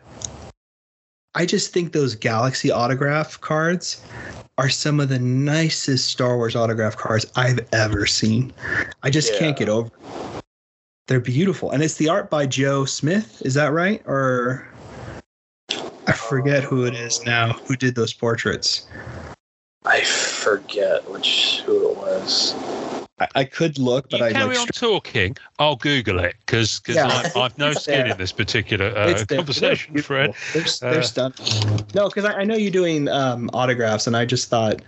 [1.35, 4.05] I just think those Galaxy autograph cards
[4.59, 8.53] are some of the nicest Star Wars autograph cards I've ever seen.
[9.03, 9.91] I just can't get over.
[11.09, 13.41] They're beautiful, and it's the art by Joe Smith.
[13.45, 14.03] Is that right?
[14.05, 14.69] Or
[16.07, 17.53] I forget who it is now.
[17.53, 18.87] Who did those portraits?
[19.85, 20.03] I
[20.43, 22.55] forget which who it was.
[23.21, 24.59] I, I could look, but you I carry like.
[24.61, 25.37] on talking.
[25.59, 27.31] I'll Google it because Yeah.
[27.37, 28.07] I've no skin there.
[28.13, 30.35] in this particular uh, conversation, they're Fred.
[30.53, 30.89] beautiful.
[30.89, 31.87] They're, they're Uh, stunning.
[31.95, 34.83] No, because I, I know you're doing um, autographs, and I just thought,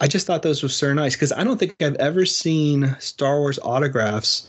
[0.00, 1.14] I just thought those were so nice.
[1.14, 4.48] Because I don't think I've ever seen Star Wars autographs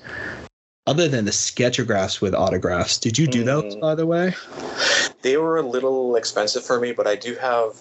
[0.88, 2.98] other than the sketchographs with autographs.
[2.98, 3.82] Did you do those, Mm.
[3.82, 4.34] by the way?
[5.22, 7.76] They were a little expensive for me, but I do have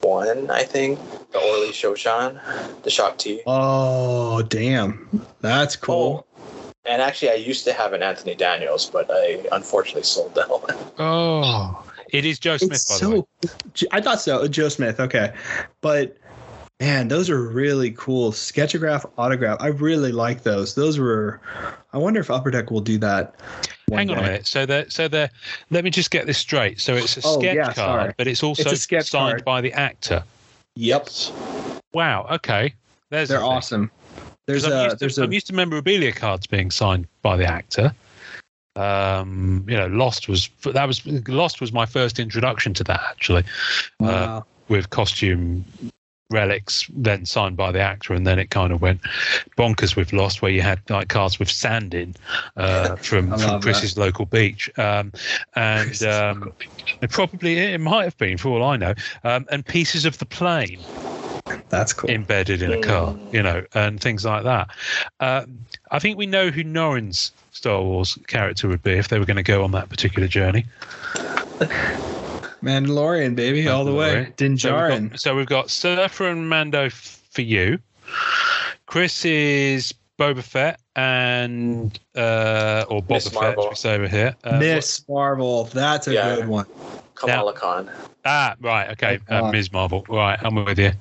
[0.00, 0.50] one.
[0.50, 0.98] I think
[1.32, 2.40] the Orli Shoshan,
[2.82, 3.42] the Shaak Ti.
[3.46, 6.26] Oh, damn, that's cool.
[6.28, 10.50] Oh, and actually, I used to have an Anthony Daniels, but I unfortunately sold that
[10.50, 10.76] one.
[10.98, 13.22] Oh, it is Joe Smith, it's by the way.
[13.74, 13.86] so.
[13.92, 14.46] I thought so.
[14.48, 15.00] Joe Smith.
[15.00, 15.32] Okay,
[15.80, 16.16] but
[16.80, 18.32] man, those are really cool.
[18.32, 19.58] Sketchograph, autograph.
[19.60, 20.74] I really like those.
[20.74, 21.40] Those were.
[21.92, 23.34] I wonder if Upper Deck will do that.
[23.92, 24.46] Hang on a minute.
[24.46, 25.30] So they're so they're.
[25.70, 26.80] Let me just get this straight.
[26.80, 28.14] So it's a Oh, sketch yeah, card, sorry.
[28.16, 29.44] but it's also sketch signed card.
[29.44, 30.24] by the actor.
[30.76, 31.08] Yep,
[31.92, 32.26] Wow.
[32.32, 32.74] Okay.
[33.10, 33.90] There's they're awesome.
[34.46, 37.36] There's I'm a used to, there's a I'm used to memorabilia cards being signed by
[37.36, 37.94] the actor.
[38.76, 43.44] Um, you know, Lost was that was Lost was my first introduction to that actually,
[44.00, 44.44] uh, wow.
[44.68, 45.64] with costume
[46.34, 49.00] relics then signed by the actor, and then it kind of went
[49.56, 52.14] bonkers with Lost, where you had like cards with sand in
[52.56, 55.12] uh, from, from love Chris's local beach, um,
[55.54, 56.52] and Chris's um,
[57.00, 60.26] it probably it might have been for all I know, um, and pieces of the
[60.26, 60.80] plane
[61.68, 62.10] that's cool.
[62.10, 63.18] embedded in a car, Mm.
[63.30, 64.68] you know, and things like that.
[65.20, 65.58] Um,
[65.90, 69.36] I think we know who Norrin's Star Wars character would be if they were going
[69.36, 70.64] to go on that particular journey.
[72.64, 74.32] Mandalorian, baby, all the way.
[74.36, 74.36] Mandalorian.
[74.36, 77.78] Din So we've got, so we've got Surfer and Mando f- for you.
[78.86, 83.64] Chris is Boba Fett and uh, or Boba Miss Fett, Marvel.
[83.64, 84.34] as we say over here.
[84.44, 85.64] Uh, Miss Marvel.
[85.64, 86.36] That's a Yeah.
[86.36, 86.66] good one.
[87.14, 87.90] Kamala Khan.
[88.24, 89.70] Ah, right, okay, uh, Ms.
[89.72, 90.04] Marvel.
[90.08, 90.92] Right, I'm with you.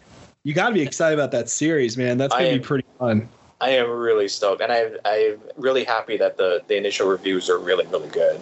[0.44, 2.18] You got to be excited about that series, man.
[2.18, 3.30] That's gonna I be pretty fun.
[3.64, 7.58] I am really stoked, and I, I'm really happy that the, the initial reviews are
[7.58, 8.38] really, really good.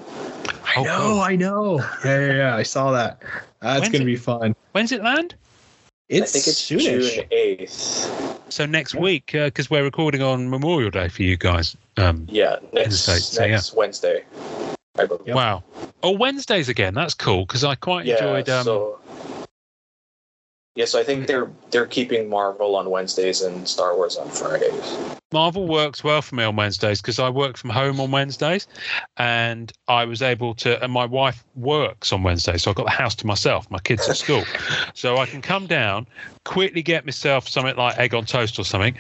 [0.66, 1.20] I Oh, know, cool.
[1.22, 1.78] I know.
[2.04, 2.56] Yeah, yeah, yeah.
[2.56, 3.22] I saw that.
[3.60, 4.06] That's When's gonna it?
[4.08, 4.56] be fun.
[4.72, 5.36] When's it land?
[6.10, 7.16] It's, I think it's soonish.
[7.18, 8.52] June 8th.
[8.52, 9.02] So next Yeah.
[9.02, 11.78] week, because we're recording on Memorial Day for you guys.
[11.98, 13.62] Um, Yeah, next, States, so yeah.
[13.76, 14.26] Wednesday.
[14.98, 15.04] I.
[15.04, 15.36] Yep.
[15.36, 15.64] Wow.
[16.02, 16.96] Oh, Wednesdays again.
[16.96, 18.50] That's cool because I quite Yeah, enjoyed.
[18.50, 19.00] Um, so
[20.76, 25.18] yeah, so I think they're they're keeping Marvel on Wednesdays and Star Wars on Fridays.
[25.34, 28.68] Marvel works well for me on Wednesdays because I work from home on Wednesdays,
[29.18, 30.82] and I was able to.
[30.82, 33.70] And my wife works on Wednesdays, so I've got the house to myself.
[33.70, 34.46] My kids at school,
[34.94, 36.08] so I can come down,
[36.46, 38.96] quickly get myself something like egg on toast or something,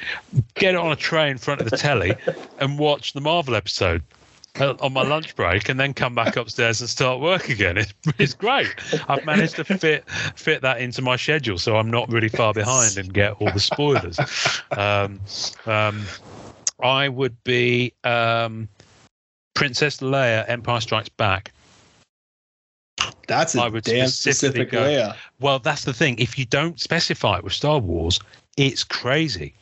[0.56, 2.16] get it on a tray in front of the telly,
[2.60, 4.04] and watch the Marvel episode.
[4.60, 7.78] Uh, On my lunch break, and then come back upstairs and start work again.
[7.78, 8.74] It's, it's great.
[9.08, 12.98] I've managed to fit fit that into my schedule, so I'm not really far behind
[12.98, 14.20] and get all the spoilers.
[14.72, 15.20] Um,
[15.66, 16.04] um,
[16.82, 18.68] I would be um,
[19.54, 21.52] Princess Leia, Empire Strikes Back.
[23.28, 25.16] That's a I would damn specifically specific go- Leia.
[25.40, 26.18] Well, that's the thing.
[26.20, 28.20] If you don't specify it with Star Wars,
[28.58, 29.54] it's crazy.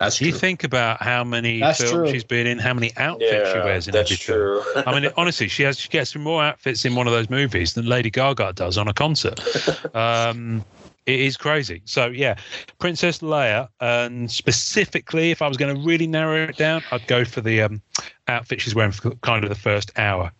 [0.00, 0.38] That's You true.
[0.38, 2.10] think about how many That's films true.
[2.10, 4.62] she's been in, how many outfits she wears in that's every film.
[4.64, 4.82] true.
[4.86, 7.84] I mean, honestly, she has she gets more outfits in one of those movies than
[7.86, 9.38] Lady Gaga does on a concert.
[9.94, 10.64] Um,
[11.06, 11.82] it is crazy.
[11.86, 12.36] So yeah,
[12.78, 17.24] Princess Leia, and specifically, if I was going to really narrow it down, I'd go
[17.24, 17.82] for the um,
[18.28, 20.30] outfit she's wearing for kind of the first hour.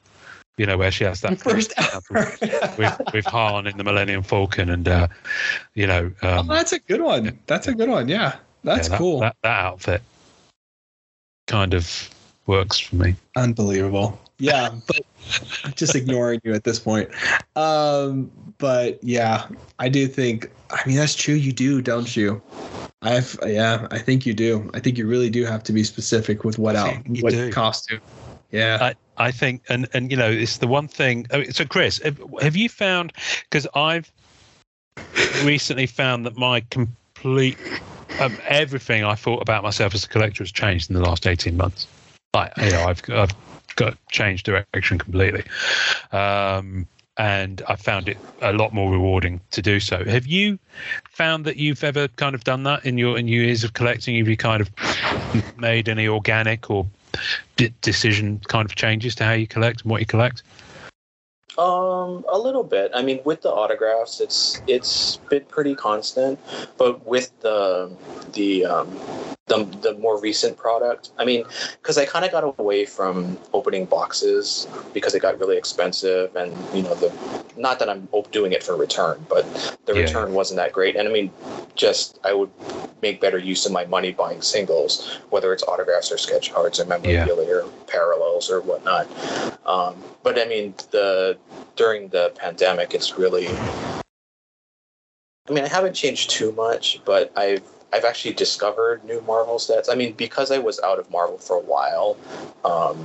[0.59, 2.33] You know, where she has that First hour.
[2.79, 5.09] with with Han in the Millennium Falcon, and uh,
[5.75, 7.39] you know, oh, um, that's a good one.
[7.47, 8.09] That's a good one.
[8.09, 9.21] Yeah, that's yeah, that- cool.
[9.21, 10.03] That, that outfit
[11.47, 12.11] kind of
[12.47, 13.17] works for me.
[13.37, 14.19] Unbelievable.
[14.39, 15.03] Yeah, but
[15.77, 17.11] just ignoring you at this point.
[17.57, 19.47] Um, but yeah,
[19.79, 20.51] I do think.
[20.71, 21.35] I mean, that's true.
[21.35, 22.41] You do, don't you?
[23.03, 24.71] I've yeah, I think you do.
[24.75, 27.51] I think you really do have to be specific with what out, what do.
[27.51, 28.01] costume.
[28.51, 28.79] Yeah.
[28.81, 31.27] I, I think, and and you know, it's the one thing.
[31.33, 33.13] I mean, So, Chris, have, have you found?
[33.43, 34.11] Because I've
[35.45, 37.59] recently found that my complete
[38.19, 41.57] um, everything I thought about myself as a collector has changed in the last eighteen
[41.57, 41.87] months.
[42.35, 43.35] Like, you know, I've I've
[43.77, 45.45] got changed direction completely,
[46.13, 46.87] um,
[47.17, 50.05] and I found it a lot more rewarding to do so.
[50.05, 50.59] Have you
[51.11, 54.17] found that you've ever kind of done that in your in your years of collecting?
[54.17, 54.71] Have you kind of
[55.59, 56.87] made any organic or
[57.57, 60.43] d- decision kind of changes to how you collect and what you collect?
[61.61, 62.91] Um, a little bit.
[62.95, 66.39] I mean, with the autographs, it's it's been pretty constant,
[66.79, 67.95] but with the
[68.33, 68.99] the um,
[69.47, 71.45] the, the more recent product, I mean,
[71.83, 76.51] because I kind of got away from opening boxes because it got really expensive, and
[76.75, 77.13] you know the
[77.59, 79.45] not that I'm doing it for return, but
[79.85, 80.05] the Yeah.
[80.05, 81.31] return wasn't that great, and I mean,
[81.75, 82.49] just I would
[83.03, 86.87] make better use of my money buying singles, whether it's autographs or sketch cards or
[86.87, 89.09] memorabilia or parallels or whatnot.
[89.67, 91.39] Um, but I mean, the
[91.77, 93.49] during the pandemic, it's really.
[95.49, 99.89] I mean, I haven't changed too much, but I've I've actually discovered new Marvel sets.
[99.89, 102.17] I mean, because I was out of Marvel for a while,
[102.65, 102.97] um,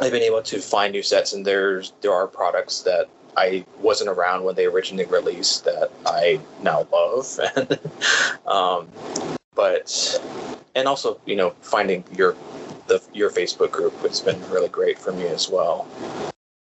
[0.00, 4.10] I've been able to find new sets, and there's there are products that I wasn't
[4.10, 7.78] around when they originally released that I now love, and
[8.46, 8.88] um,
[9.54, 10.20] but
[10.74, 12.36] and also you know finding your
[12.88, 13.94] the your Facebook group.
[14.04, 15.86] It's been really great for me as well,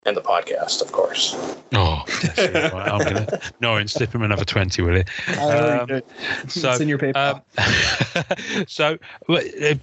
[0.04, 1.34] and the podcast, of course.
[1.72, 2.88] Oh, that's really right.
[2.88, 3.26] I'm gonna
[3.60, 5.04] Norrin, slip him another twenty, will you?
[5.40, 6.02] Um,
[6.48, 7.18] so, it's in your paper.
[7.18, 8.98] Um, so,
[9.28, 9.74] uh, uh,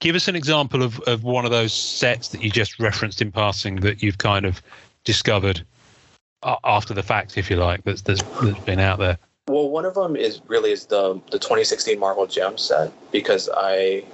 [0.00, 3.30] give us an example of, of one of those sets that you just referenced in
[3.30, 4.62] passing that you've kind of
[5.04, 5.64] discovered
[6.64, 9.18] after the fact, if you like, that's, that's, that's been out there.
[9.48, 14.04] Well, one of them is really is the the 2016 Marvel Gem set because I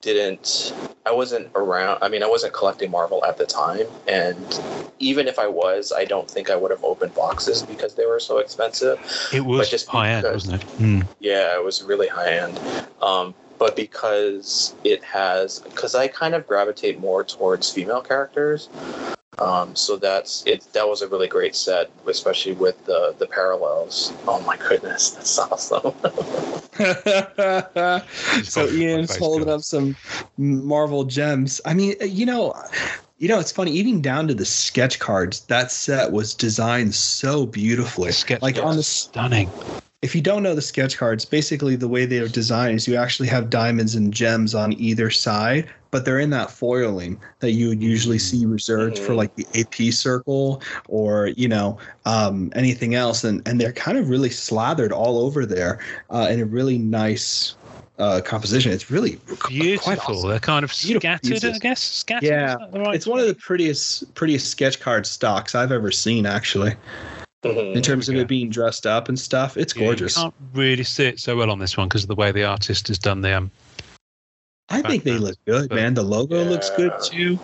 [0.00, 0.72] didn't
[1.04, 4.60] I wasn't around I mean I wasn't collecting Marvel at the time and
[5.00, 8.20] even if I was I don't think I would have opened boxes because they were
[8.20, 9.00] so expensive.
[9.32, 10.68] It was just high end, wasn't it?
[10.78, 11.06] Mm.
[11.18, 12.60] Yeah, it was really high end.
[13.02, 18.68] Um, but because it has because I kind of gravitate more towards female characters.
[19.40, 20.66] Um, so that's it.
[20.72, 24.12] That was a really great set, especially with the the parallels.
[24.26, 25.94] Oh my goodness, that's awesome!
[28.44, 29.96] so Ian's holding up some
[30.36, 31.60] Marvel gems.
[31.64, 32.52] I mean, you know,
[33.18, 33.72] you know, it's funny.
[33.72, 38.12] Even down to the sketch cards, that set was designed so beautifully.
[38.12, 39.52] Sketch like on the stunning.
[40.00, 43.28] If you don't know the sketch cards, basically the way they're designed is you actually
[43.28, 47.82] have diamonds and gems on either side, but they're in that foiling that you would
[47.82, 53.46] usually see reserved for like the AP circle or you know um, anything else, and
[53.48, 55.80] and they're kind of really slathered all over there
[56.10, 57.56] uh, in a really nice
[57.98, 58.70] uh, composition.
[58.70, 60.14] It's really quite Beautiful.
[60.14, 60.30] awesome.
[60.30, 61.80] They're kind of Beautiful scattered, I guess.
[61.80, 62.28] Scattered.
[62.28, 65.72] Yeah, is that the right It's one of the prettiest prettiest sketch card stocks I've
[65.72, 66.76] ever seen, actually.
[67.44, 67.76] Mhm.
[67.76, 70.16] In terms of we it being dressed up and stuff, it's Yeah, gorgeous.
[70.16, 72.44] You can't really see it so well on this one because of the way the
[72.44, 73.50] artist has done the um,
[74.68, 75.94] I think they look good, But- man.
[75.94, 77.38] The logo looks good too.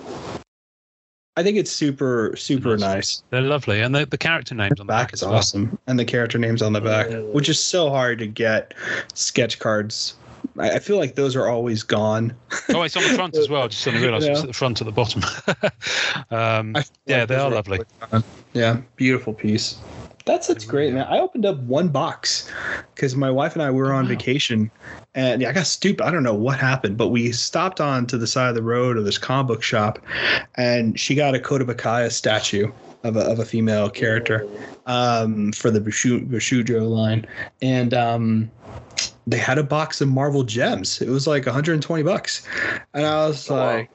[1.37, 2.81] I think it's super, super Nice.
[2.95, 3.23] nice.
[3.31, 5.39] They're lovely, and the, the character names The on the back back is as well.
[5.39, 7.33] awesome, and the character names on the back, Mm.
[7.33, 8.75] which is so hard to get
[9.15, 10.15] sketch cards.
[10.59, 12.35] I, I feel like those are always gone.
[12.71, 13.69] Oh, it's on the front as well.
[13.69, 14.41] Just realised it's Yeah.
[14.43, 15.23] at the front at the bottom.
[16.31, 16.75] um,
[17.07, 17.81] Yeah, like they are lovely.
[18.11, 18.25] gone.
[18.53, 19.79] Yeah, beautiful piece.
[20.27, 21.07] That's that's great, man.
[21.11, 22.51] I opened up one box
[22.95, 24.09] because my wife and I were on Wow.
[24.09, 24.71] vacation,
[25.15, 26.03] and yeah, I got stupid.
[26.07, 28.97] I don't know what happened, but we stopped on to the side of the road
[28.97, 29.99] of this comic book shop,
[30.55, 32.73] and she got a Kotobukiya statue
[33.03, 34.49] of a of a female character
[34.87, 37.27] um, for the Bushu, Bishoujo line,
[37.61, 38.51] and um,
[39.27, 41.01] they had a box of Marvel gems.
[41.01, 42.47] It was like 120 bucks,
[42.93, 43.77] and I was Oh, wow.
[43.77, 43.91] like,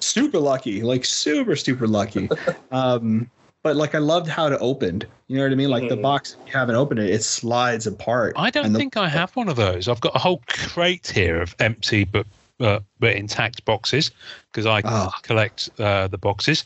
[0.00, 2.28] super lucky, like super super lucky.
[2.70, 3.30] um,
[3.62, 5.06] but like I loved how it opened.
[5.28, 5.70] You know what I mean?
[5.70, 6.02] Like the Mhm.
[6.02, 8.34] box, if you haven't opened it, it slides apart.
[8.36, 9.88] I don't the- think I have one of those.
[9.88, 12.26] I've got a whole crate here of empty but
[12.60, 14.10] uh, but intact boxes
[14.50, 15.18] because I Ah.
[15.22, 16.64] collect uh, the boxes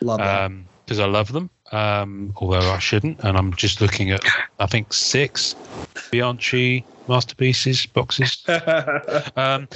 [0.00, 0.50] Love that.
[0.84, 1.50] because I love them.
[1.72, 4.24] Um, although I shouldn't, and I'm just looking at
[4.58, 5.54] I think six
[6.10, 9.68] Bianchi masterpieces boxes, um,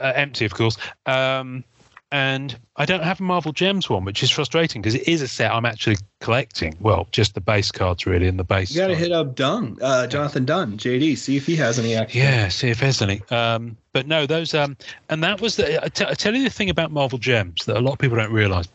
[0.00, 0.76] uh, empty of course.
[1.06, 1.64] Um,
[2.12, 5.28] and I don't have a Marvel Gems one, which is frustrating because it is a
[5.28, 6.76] set I'm actually collecting.
[6.78, 8.70] Well, just the base cards really, and the base.
[8.70, 11.94] you got to hit up Dunn, uh, Jonathan Dunn, JD, see if he has any
[11.94, 12.20] extra.
[12.20, 13.22] Yeah, see if there's any.
[13.30, 14.76] Um, but no, those um,
[15.08, 15.82] and that was the.
[15.82, 18.18] I t- I tell you the thing about Marvel Gems that a lot of people
[18.18, 18.68] don't realise.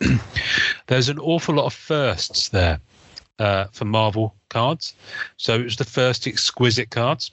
[0.86, 2.80] There's an awful lot of firsts there
[3.38, 4.94] uh, for Marvel cards.
[5.36, 7.30] So it was the first exquisite cards.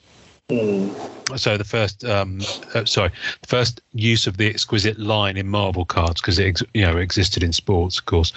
[0.50, 1.38] Mm.
[1.38, 2.40] So the first, um,
[2.74, 3.10] uh, sorry,
[3.42, 6.96] the first use of the exquisite line in Marvel cards because it, ex- you know,
[6.96, 8.32] existed in sports, of course,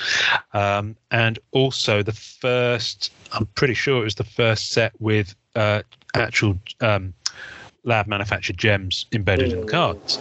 [0.54, 3.14] um, and also the first.
[3.32, 5.84] I'm pretty sure it was the first set with uh,
[6.16, 7.14] actual um,
[7.86, 10.18] lab manufactured gems embedded in the cards.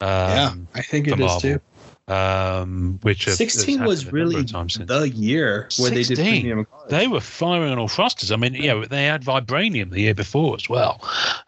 [0.00, 1.40] Yeah, I think it for is Marvel.
[1.40, 1.60] too.
[2.08, 4.42] Um, which have- 16 was happened a number really
[4.86, 6.26] the year where they did 16?
[6.26, 6.90] premium cards.
[6.90, 8.30] They were firing on all thrusters.
[8.30, 11.00] I mean, yeah, they had vibranium the year before as well.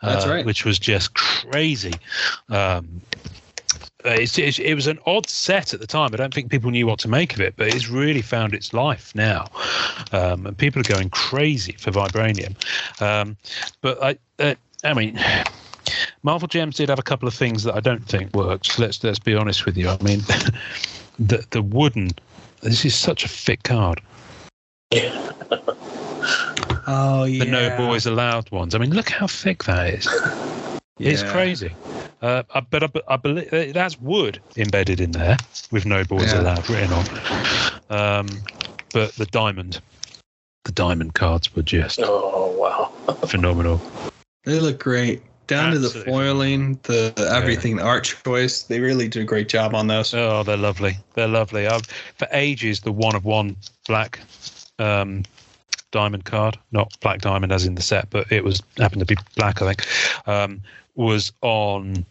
[0.02, 0.44] That's uh, right.
[0.44, 1.94] Which was just crazy.
[2.48, 3.02] Um,
[4.04, 6.10] it's, it's, it was an odd set at the time.
[6.12, 8.72] I don't think people knew what to make of it, but it's really found its
[8.72, 9.46] life now,
[10.12, 12.54] um, and people are going crazy for vibranium.
[13.02, 13.36] Um,
[13.80, 14.54] but I, uh,
[14.84, 15.18] I mean,
[16.22, 18.78] Marvel Gems did have a couple of things that I don't think worked.
[18.78, 19.88] Let's let's be honest with you.
[19.88, 20.20] I mean,
[21.18, 22.10] the the wooden.
[22.62, 24.00] This is such a thick card.
[26.90, 27.44] Oh yeah.
[27.44, 28.74] The no boys allowed ones.
[28.74, 30.08] I mean, look how thick that is.
[30.98, 31.70] It's crazy.
[32.22, 35.36] Uh, but I, I believe uh, that's wood embedded in there
[35.70, 36.40] with no boys Yeah.
[36.40, 37.06] allowed written on.
[37.90, 38.26] Um,
[38.92, 39.80] but the diamond,
[40.64, 43.14] the diamond cards were just Oh wow.
[43.26, 43.80] phenomenal.
[44.44, 45.22] They look great.
[45.48, 48.62] Down to the foiling, the, everything, the art choice.
[48.62, 50.12] They really do a great job on those.
[50.12, 50.98] Oh, they're lovely.
[51.14, 51.66] They're lovely.
[51.66, 54.20] I've for ages the one of one black
[54.78, 55.24] um,
[55.90, 59.16] diamond card, not black diamond as in the set, but it was happened to be
[59.36, 60.60] black, I think, um,
[60.94, 62.04] was on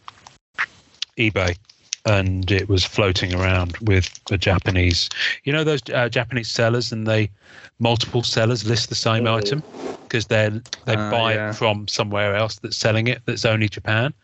[1.16, 1.56] eBay.
[2.04, 5.10] And it was floating around with a Japanese,
[5.44, 7.30] you know, those uh, Japanese sellers, and they
[7.78, 9.38] multiple sellers list the same Mhm.
[9.38, 9.64] item
[10.08, 10.50] because they
[10.86, 11.50] they Ah, buy yeah.
[11.50, 14.14] it from somewhere else that's selling it that's only Japan.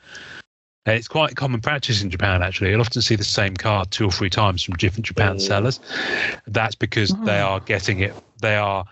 [0.86, 2.70] And it's quite common practice in Japan, actually.
[2.70, 5.40] You'll often see the same card two or three times from different Japan Mm.
[5.40, 5.80] sellers.
[6.46, 7.44] That's because they Oh.
[7.44, 8.84] are getting it, they are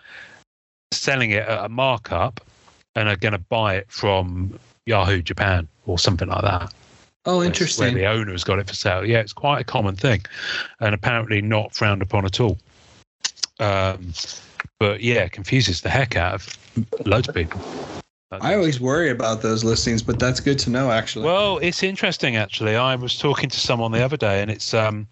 [0.92, 2.40] selling it at a markup
[2.94, 6.72] and are going to buy it from Yahoo Japan or something like that.
[7.24, 7.82] Oh, interesting.
[7.82, 7.94] Where interesting.
[7.94, 9.06] the owner has got it for sale.
[9.06, 10.22] Yeah, it's quite a common thing
[10.80, 12.58] and apparently not frowned upon at all.
[13.60, 14.12] Um,
[14.78, 16.58] but yeah, it confuses the heck out of
[17.06, 17.60] loads of people.
[18.32, 21.26] I always worry about those listings, but that's good to know, actually.
[21.26, 22.76] Well, it's interesting actually.
[22.76, 25.06] I was talking to someone the other day, and it's um,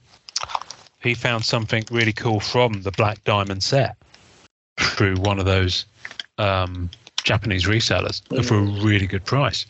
[1.00, 3.96] he found something really cool from the Black Diamond set
[4.78, 5.84] through one of those
[6.38, 6.90] um,
[7.22, 9.66] Japanese resellers for a really good price.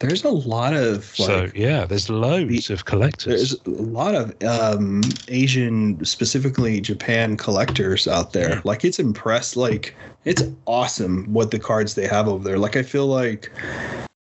[0.00, 3.26] There's a lot of like, so yeah, there's loads of collectors.
[3.26, 8.62] there's a lot of um, Asian, specifically Japan collectors out there.
[8.64, 9.56] Like it's impressed.
[9.56, 12.58] Like it's awesome what the cards they have over there.
[12.58, 13.50] Like I feel like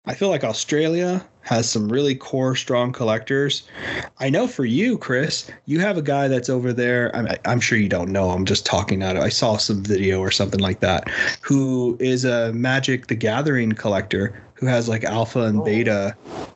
[0.06, 3.68] I feel like Australia has some really core, strong collectors.
[4.18, 7.14] I know for you, Chris, you have a guy that's over there.
[7.14, 8.30] I'm, I'm sure you don't know.
[8.30, 9.16] I'm just talking out.
[9.16, 11.08] of I saw some video or something like that.
[11.42, 15.64] Who is a Magic the Gathering collector who has like alpha and Oh.
[15.64, 16.14] beta.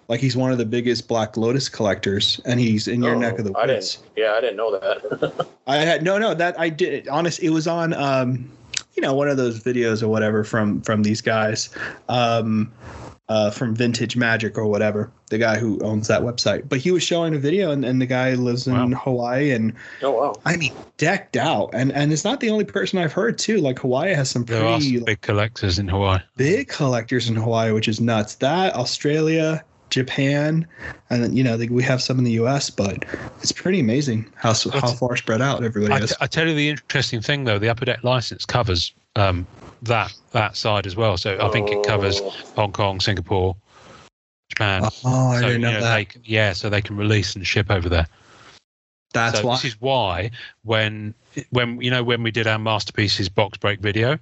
[0.09, 3.39] Like he's one of the biggest Black Lotus collectors, and he's in your Oh, neck
[3.39, 3.97] of the I woods.
[3.97, 4.09] didn't.
[4.17, 5.47] Yeah, I didn't know that.
[5.69, 6.35] I had no, no.
[6.35, 7.07] That I did.
[7.09, 7.95] Honest, it was on.
[7.95, 8.51] Um,
[8.95, 11.71] you know, one of those videos or whatever from from these guys,
[12.09, 12.73] um,
[13.31, 15.11] uh, from Vintage Magic or whatever.
[15.31, 16.69] The guy who owns that website.
[16.69, 18.99] But he was showing a video, and, and the guy lives in Wow.
[18.99, 19.73] Hawaii, and
[20.03, 20.35] oh wow.
[20.45, 21.71] I mean, decked out.
[21.73, 23.59] And and it's not the only person I've heard too.
[23.59, 26.19] Like Hawaii has some there are pretty some big collectors in Hawaii.
[26.37, 28.35] big collectors in Hawaii, which is nuts.
[28.37, 30.67] That Australia, Japan,
[31.11, 32.69] and then you know we have some in the U.S.
[32.69, 33.05] But
[33.41, 36.13] it's pretty amazing how s- how far spread out everybody I, is.
[36.21, 39.47] I tell you the interesting thing though, the Upper Deck license covers um,
[39.83, 41.17] that that side as well.
[41.17, 43.57] So I think it covers Oh, Hong Kong, Singapore,
[44.51, 44.83] Japan.
[45.05, 45.97] Oh, I so, didn't know you know, that.
[45.97, 48.07] They, can- yeah, so they can release and ship over there.
[49.13, 49.57] That's so why.
[49.57, 50.31] this is why
[50.63, 51.15] when
[51.51, 54.19] when you know when we did our masterpieces box break video,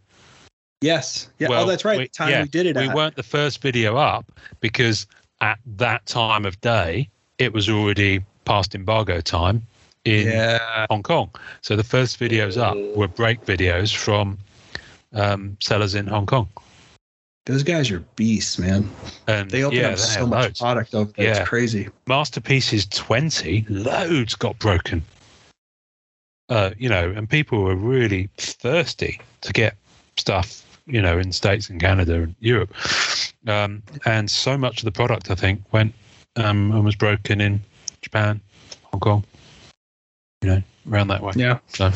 [0.80, 1.28] yes.
[1.38, 1.48] Yeah.
[1.48, 1.98] Well, oh, that's right.
[1.98, 2.76] we- time yeah, we did it.
[2.76, 2.94] we at.
[2.94, 5.06] weren't the first video up because
[5.40, 7.08] at that time of day
[7.38, 9.62] it was already past embargo time
[10.06, 10.86] in Yeah.
[10.88, 11.30] Hong Kong.
[11.60, 12.96] So the first videos up Mm.
[12.96, 14.38] were break videos from
[15.14, 16.48] um, sellers in Hong Kong.
[17.46, 18.90] Those guys are beasts, man.
[19.26, 20.60] And They open yeah, up so much loads.
[20.60, 21.26] product over there.
[21.28, 21.40] Yeah.
[21.40, 21.88] It's crazy.
[22.06, 25.02] Masterpieces 20, loads got broken.
[26.50, 29.76] Uh, you know, and people were really thirsty to get
[30.18, 32.74] stuff, you know, in States and Canada and Europe.
[33.46, 35.94] Um, and so much of the product, I think, went
[36.36, 37.60] um, and was broken in
[38.02, 38.40] Japan,
[38.92, 39.24] Hong Kong,
[40.42, 41.32] you know, around that way.
[41.36, 41.58] Yeah.
[41.68, 41.90] So,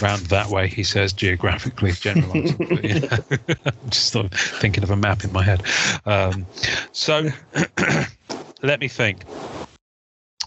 [0.00, 2.56] round that way, he says geographically, generalizing.
[2.68, 3.18] but, you know,
[3.64, 5.62] I'm just sort of thinking of a map in my head.
[6.04, 6.46] Um,
[6.92, 7.28] so,
[8.62, 9.24] let me think.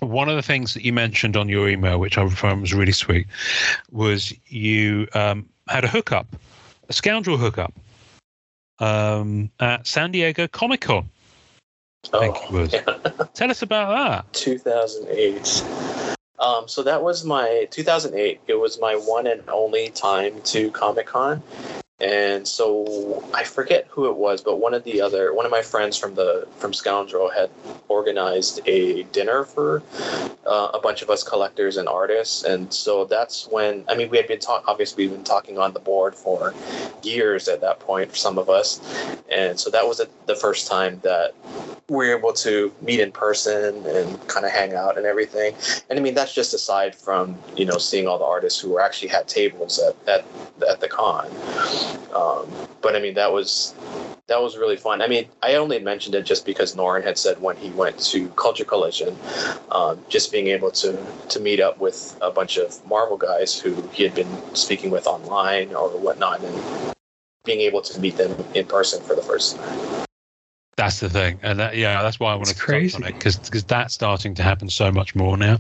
[0.02, 2.94] One of the things that you mentioned on your email, which I found was really
[2.94, 3.28] sweet,
[3.92, 6.28] was you um, had a hookup,
[6.88, 7.74] a scoundrel hookup,
[8.80, 11.10] um, at San Diego Comic Con.
[12.14, 12.74] I think it was.
[12.74, 13.26] Oh, yeah.
[13.34, 14.34] Tell us about that.
[14.34, 16.09] 2008.
[16.40, 18.42] Um, so that was my 2008.
[18.48, 21.44] It was my one and only time to Comic Con,
[22.02, 25.62] and so I forget who it was, but one of the other one of my
[25.62, 27.50] friends from the from Scoundrel had
[27.90, 29.84] organized a dinner for
[30.46, 34.18] uh, a bunch of us collectors and artists, and so that's when I mean we
[34.18, 34.66] had been talking.
[34.68, 36.54] Obviously, we've been talking on the board for
[37.04, 38.80] years at that point for some of us,
[39.30, 41.34] and so that was the first time that
[41.90, 45.56] we were able to meet in person and kind of hang out and everything.
[45.90, 48.82] And I mean that's just aside from you know seeing all the artists who were
[48.82, 50.26] actually had tables at at,
[50.70, 51.28] at the con.
[52.20, 52.48] Um,
[52.82, 53.74] but I mean that was
[54.28, 55.02] that was really fun.
[55.02, 58.28] I mean, I only mentioned it just because Norrin had said when he went to
[58.30, 59.16] Culture Collision,
[59.72, 60.98] um, just being able to
[61.30, 65.08] to meet up with a bunch of Marvel guys who he had been speaking with
[65.08, 66.94] online or whatnot, and
[67.46, 69.80] being able to meet them in person for the first time.
[70.78, 73.14] That's the thing, and that, yeah, that's why I want It's to touch on it
[73.14, 75.58] because because that's starting to happen so much more now.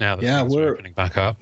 [0.00, 1.36] Now that Yeah, we're- opening back up.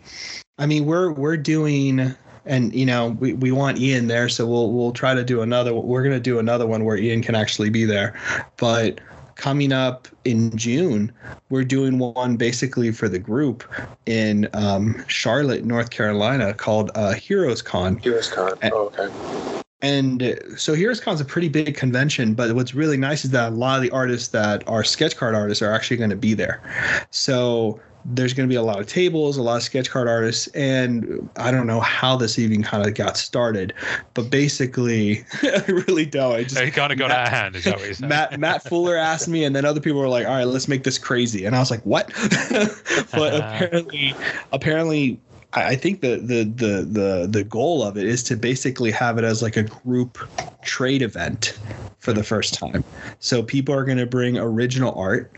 [0.59, 2.15] I mean, we're we're doing,
[2.47, 5.75] and you know, we, we want Ian there, so we'll we'll try to do another.
[5.75, 8.19] We're gonna do another one where Ian can actually be there,
[8.57, 9.01] but
[9.37, 11.13] coming up in June,
[11.51, 13.65] we're doing one basically for the group
[14.07, 17.97] in um, Charlotte, North Carolina, called uh, Heroes Con.
[17.99, 18.53] Heroes Con.
[18.63, 18.71] Eh.
[18.73, 19.63] Oh, okay.
[19.83, 23.53] And uh, so Heroes Con's a pretty big convention, but what's really nice is that
[23.53, 26.35] a lot of the artists that are sketch card artists are actually going to be
[26.35, 26.63] there.
[27.11, 30.47] So there's going to be a lot of tables, a lot of sketch card artists,
[30.49, 33.73] and I don't know how this even kind of got started,
[34.13, 36.35] but basically, I really don't.
[36.35, 37.57] I just It kind of got Matt- out of hand.
[37.57, 38.09] Is that what you're saying?
[38.09, 40.85] Matt Matt Fuller asked me, and then other people were like, "All right, let's make
[40.85, 42.09] this crazy," and I was like, "What?"
[43.13, 44.15] but apparently,
[44.53, 45.21] apparently,
[45.55, 49.25] I think the, the the the the goal of it is to basically have it
[49.25, 50.19] as like a group
[50.63, 51.59] trade event
[51.99, 52.83] for the first time.
[53.21, 55.31] So people are going to bring original art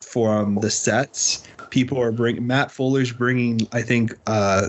[0.00, 1.44] from the sets.
[1.70, 4.68] People are bring Matt Fuller's bringing, I think, uh,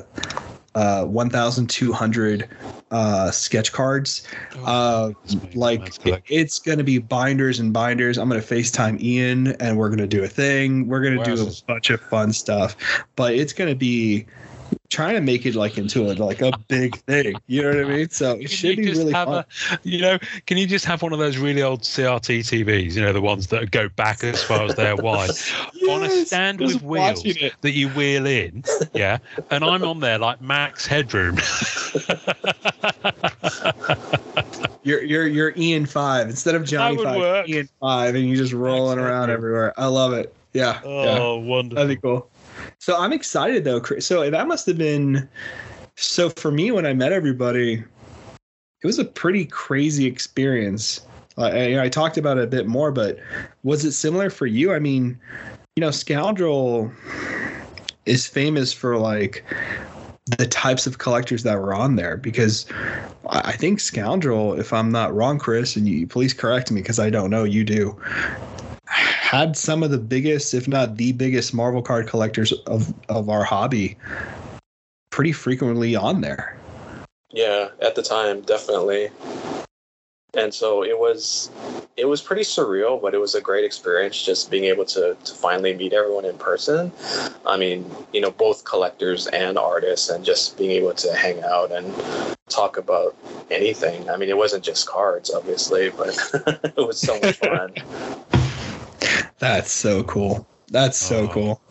[0.75, 2.49] uh, 1,200
[2.91, 4.27] uh, sketch cards.
[4.65, 5.11] Uh,
[5.55, 8.17] like it- it's going to be binders and binders.
[8.17, 10.87] I'm going to FaceTime Ian and we're going to do a thing.
[10.87, 12.75] We're going to do a bunch of fun stuff,
[13.15, 14.25] but it's going to be
[14.89, 17.35] trying to make it like into a, like a big thing.
[17.47, 18.09] You know what I mean?
[18.09, 19.45] So it Can should be just really have fun.
[19.71, 22.93] a, you know, can you just have one of those really old CRT TVs?
[22.93, 25.31] You know, the ones that go back as far as they're wide,
[25.89, 28.63] on a stand with wheels that you wheel in,
[28.93, 29.17] yeah.
[29.51, 31.37] And I'm on there like max headroom.
[34.85, 37.17] You're you're you're Ian five instead of Johnny five.
[37.17, 37.49] work.
[37.49, 39.73] Ian five, and you just rolling around everywhere.
[39.79, 40.31] I love it.
[40.53, 40.79] Yeah.
[40.83, 41.17] yeah.
[41.19, 41.75] oh, wonderful!
[41.83, 42.29] That'd be cool.
[42.85, 43.81] So I'm excited though.
[43.97, 45.27] So that must have been.
[45.95, 47.83] So for me, when I met everybody,
[48.83, 51.01] it was a pretty crazy experience.
[51.35, 53.17] Uh, I, I talked about it a bit more, but
[53.63, 54.71] was it similar for you?
[54.71, 55.19] I mean,
[55.75, 56.91] you know, Scoundrel
[58.05, 59.43] is famous for like
[60.37, 62.67] the types of collectors that were on there because
[63.27, 67.09] I think Scoundrel, if I'm not wrong, Chris, and you please correct me because I
[67.09, 67.99] don't know, you do,
[68.95, 73.43] had some of the biggest, if not the biggest, Marvel card collectors of of our
[73.43, 73.97] hobby
[75.09, 76.57] pretty frequently on there.
[77.31, 79.09] Yeah, at the time, definitely.
[80.33, 81.49] And so it was
[81.97, 85.33] it was pretty surreal, but it was a great experience just being able to to
[85.33, 86.91] finally meet everyone in person.
[87.45, 91.71] I mean, you know, both collectors and artists and just being able to hang out
[91.71, 91.93] and
[92.49, 93.15] talk about
[93.49, 94.09] anything.
[94.09, 96.09] I mean, it wasn't just cards, obviously, but
[96.77, 97.73] it was so much fun.
[99.39, 100.47] That's so cool.
[100.71, 101.27] That's so Oh.
[101.27, 101.61] cool.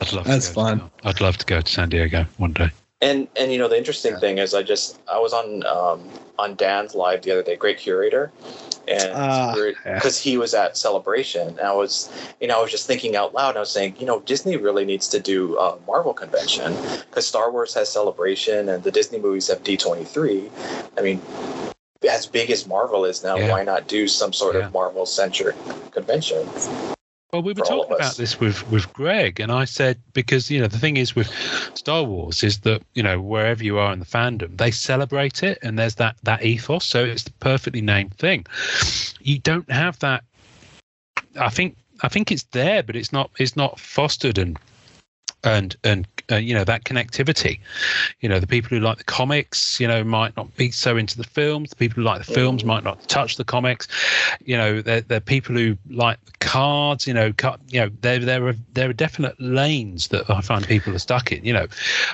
[0.00, 0.90] I'd love That's to go to- fun.
[1.04, 2.70] I'd love to go to San Diego one day.
[3.00, 4.20] And and you know the interesting Yeah.
[4.20, 6.08] thing is I just I was on um,
[6.38, 8.30] on Dan's live the other day, great curator,
[8.86, 9.94] and Ah, yeah.
[9.94, 12.08] because he was at Celebration, and I was
[12.40, 13.50] you know I was just thinking out loud.
[13.50, 16.76] And I was saying you know Disney really needs to do a Marvel convention
[17.10, 20.50] because Star Wars has Celebration and the Disney movies have D twenty three.
[20.96, 21.20] I mean.
[22.10, 23.52] As big as Marvel is now, Yeah.
[23.52, 24.66] why not do some sort Yeah.
[24.66, 25.54] of Marvel centric
[25.92, 26.48] convention?
[27.32, 30.66] Well, we were talking about this with with Greg, and I said because you know
[30.66, 31.28] the thing is with
[31.72, 35.58] Star Wars is that you know wherever you are in the fandom, they celebrate it,
[35.62, 36.84] and there's that that ethos.
[36.84, 38.44] So it's the perfectly named thing.
[39.20, 40.24] You don't have that.
[41.40, 44.58] I think I think it's there, but it's not it's not fostered and
[45.42, 47.60] and and uh, you know that connectivity.
[48.20, 51.16] You know the people who like the comics, you know, might not be so into
[51.16, 51.70] the films.
[51.70, 53.88] The people who like the films might not touch the comics
[54.44, 58.18] you know they're, they're people who like the cards you know cut you know there
[58.18, 61.66] there are there are definite lanes that i find people are stuck in you know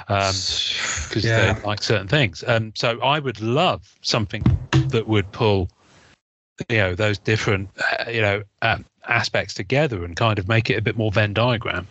[0.08, 0.46] um
[1.08, 1.36] because Yeah.
[1.36, 4.42] they like certain things um so i would love something
[4.90, 5.68] that would pull
[6.68, 10.78] you know those different uh, you know um, aspects together and kind of make it
[10.78, 11.86] a bit more venn diagram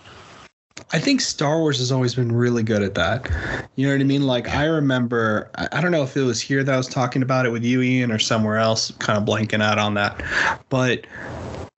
[0.94, 3.30] I think Star Wars has always been really good at that.
[3.76, 4.24] You know what I mean?
[4.26, 7.46] Like I remember, I don't know if it was here that I was talking about
[7.46, 8.92] it with you, Ian, or somewhere else.
[9.00, 10.24] Kind of blanking out on that,
[10.70, 11.06] but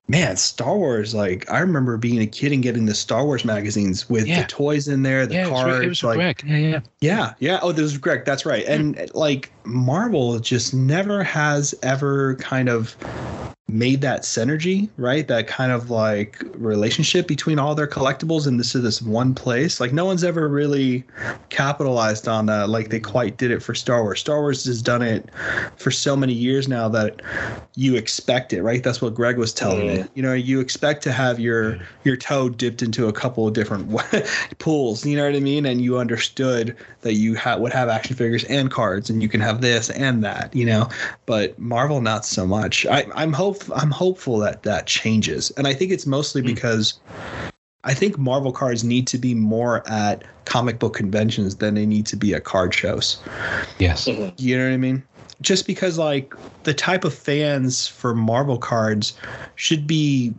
[0.08, 1.14] man, Star Wars.
[1.14, 4.42] Like I remember being a kid and getting the Star Wars magazines with Yeah.
[4.42, 5.84] the toys in there, the yeah, it was, cards.
[5.84, 6.42] it was like, Greg.
[6.44, 6.80] Yeah, yeah.
[7.00, 7.58] Yeah, yeah.
[7.62, 8.24] Oh, this was Greg.
[8.24, 8.64] That's right.
[8.66, 12.96] And like Marvel just never has ever kind of
[13.68, 15.28] made that synergy, right?
[15.28, 19.78] That kind of like relationship between all their collectibles and this is this one place.
[19.78, 21.04] Like no one's ever really
[21.50, 24.18] capitalized on that like they quite did it for Star Wars.
[24.20, 25.28] Star Wars has done it
[25.76, 27.22] for so many years now that
[27.76, 28.82] you expect it, right?
[28.82, 29.98] That's what Greg was telling Mhm.
[29.98, 30.04] me.
[30.14, 33.88] You know, you expect to have your your toe dipped into a couple of different
[34.58, 35.64] pools, you know what I mean?
[35.66, 39.40] And you understood that you ha- would have action figures and cards and you can
[39.40, 40.88] have this and that, you know.
[41.26, 42.86] But Marvel not so much.
[42.86, 45.50] I I'm hope I'm hopeful that that changes.
[45.56, 46.46] And I think it's mostly Hmm.
[46.46, 47.00] because
[47.82, 52.06] I think Marvel cards need to be more at comic book conventions than they need
[52.06, 53.18] to be at card shows.
[53.78, 54.06] Yes.
[54.06, 54.32] Mhm.
[54.36, 55.02] You know what I mean?
[55.40, 56.34] Just because like
[56.64, 59.14] the type of fans for Marvel cards
[59.56, 60.34] should be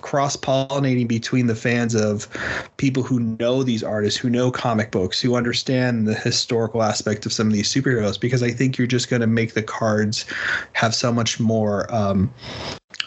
[0.00, 2.28] cross pollinating between the fans of
[2.76, 7.32] people who know these artists, who know comic books, who understand the historical aspect of
[7.32, 10.24] some of these superheroes, because I think you're just going to make the cards
[10.72, 12.32] have so much more um,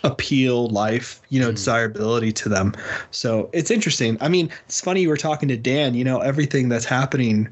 [0.03, 1.55] appeal, life, you know, Mm.
[1.55, 2.73] desirability to them.
[3.11, 4.17] So it's interesting.
[4.21, 5.95] I mean, it's funny you were talking to Dan.
[5.95, 7.49] You know, everything that's happening,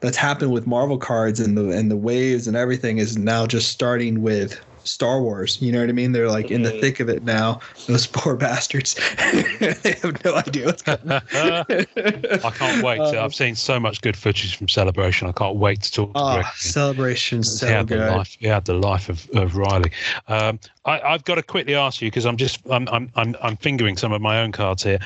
[0.00, 3.70] that's happened with Marvel cards and the and the waves and everything is now just
[3.70, 5.58] starting with Star Wars.
[5.60, 6.12] You know what I mean?
[6.12, 6.80] They're like in the Mhm.
[6.80, 7.60] thick of it now.
[7.86, 8.94] Those poor bastards.
[9.18, 11.22] they have no idea what's going on.
[11.34, 13.00] I can't wait.
[13.00, 15.28] Um, I've seen so much good footage from Celebration.
[15.28, 16.46] I can't wait to talk to Oh, Greg.
[16.56, 18.10] celebration's he so had the good.
[18.10, 18.36] life.
[18.38, 19.90] He had the life of, of Riley.
[20.28, 23.56] Um, I, I've got to quickly ask you because I'm just I'm, I'm I'm I'm
[23.56, 24.98] fingering some of my own cards here.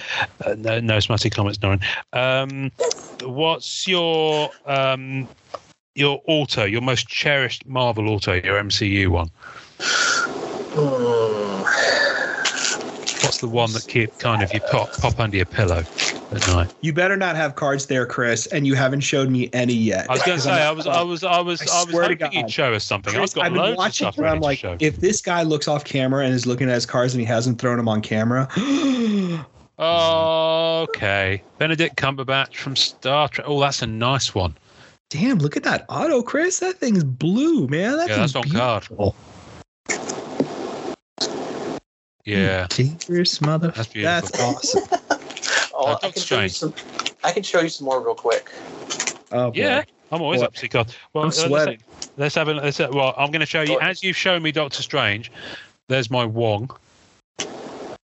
[0.45, 1.83] Uh, no, no smutty comments, Norrin.
[2.13, 2.71] Um,
[3.23, 5.29] what's your um,
[5.95, 9.31] your auto, your most cherished Marvel auto, your MCU one?
[13.23, 15.83] What's the one that keep kind of you pop pop under your pillow
[16.33, 16.73] at night?
[16.83, 20.09] You better not have cards there, Chris, and you haven't showed me any yet.
[20.09, 22.15] I was going to say I was I was I was I I was swear
[22.15, 22.51] to you'd God.
[22.51, 23.13] show us something.
[23.13, 25.43] Chris, I've got I've been loads of watching stuff and I'm like, if this guy
[25.43, 28.01] looks off camera and is looking at his cards and he hasn't thrown them on
[28.01, 28.49] camera,
[29.81, 33.47] Okay, Benedict Cumberbatch from Star Trek.
[33.49, 34.57] Oh, that's a nice one.
[35.11, 36.59] Damn, look at that auto, Chris.
[36.61, 37.97] That thing's blue, man.
[37.97, 38.83] That Yeah, that's on card.
[38.89, 39.15] beautiful.
[42.25, 43.69] Yeah, Dangerous mother.
[43.69, 44.29] That's beautiful.
[44.29, 44.83] That's awesome.
[45.81, 46.75] Oh, Uh, I Doctor can show you Strange.
[46.75, 47.15] some.
[47.23, 48.51] I can show you some more real quick.
[49.31, 49.53] Oh, boy.
[49.55, 49.85] yeah.
[50.11, 50.47] I'm always Boy.
[50.47, 50.97] up to see cards.
[51.13, 51.79] Well, I'm sweating.
[52.17, 52.55] Let's have a.
[52.55, 55.31] Let's have, well, I'm going to show you as you've shown me Doctor Strange.
[55.87, 56.69] There's my Wong.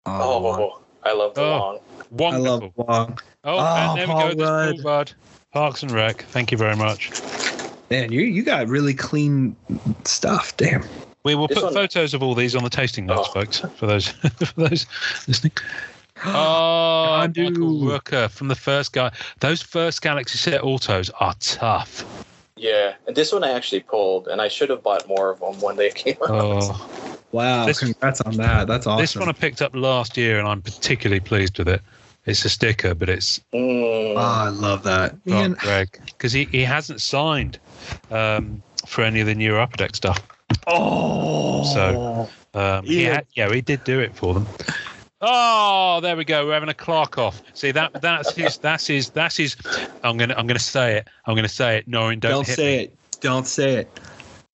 [0.06, 1.50] Oh, I love the Oh.
[1.50, 1.74] long.
[1.76, 2.72] I love Wonderful.
[2.76, 3.18] Wong.
[3.44, 4.34] Oh, Oh, and there we Paul go.
[4.34, 4.76] There's Rudd.
[4.82, 5.12] Paul Rudd.
[5.52, 6.22] Parks and Rec.
[6.24, 7.10] Thank you very much.
[7.90, 9.56] Man, you you got really clean
[10.04, 10.56] stuff.
[10.56, 10.84] Damn.
[11.24, 13.32] We will This put one- photos of all these on the tasting notes, Oh.
[13.32, 14.86] folks, for those for those
[15.26, 15.52] listening.
[16.24, 17.50] Oh, Yondu.
[17.50, 19.12] Michael Rooker from the first guy.
[19.38, 22.04] Those first Galaxy set autos are tough.
[22.56, 25.60] Yeah, and this one I actually pulled, and I should have bought more of them
[25.60, 26.30] when they came out.
[26.30, 27.66] Oh, Wow.
[27.66, 28.66] This- congrats on that.
[28.66, 29.00] That's awesome.
[29.00, 31.82] this one I picked up last year, and I'm particularly pleased with it.
[32.28, 34.14] It's a sticker, but it's Mm.
[34.14, 35.12] Oh, I love that.
[35.14, 37.58] oh, Man, Greg because he, he hasn't signed
[38.10, 40.22] um, for any of the newer upper deck stuff.
[40.66, 41.64] oh.
[41.74, 43.14] So- Um, he Yeah.
[43.16, 44.46] had, yeah, he did do it for them.
[45.20, 46.46] Oh, there we go.
[46.46, 47.42] We're having a Clark off.
[47.54, 49.56] See that that's his that's his that's his.
[50.02, 51.08] I'm gonna I'm gonna say it.
[51.26, 51.88] I'm gonna say it.
[51.90, 52.82] Norrin, don't, don't hit say me.
[52.84, 52.96] it.
[53.20, 54.00] Don't say it.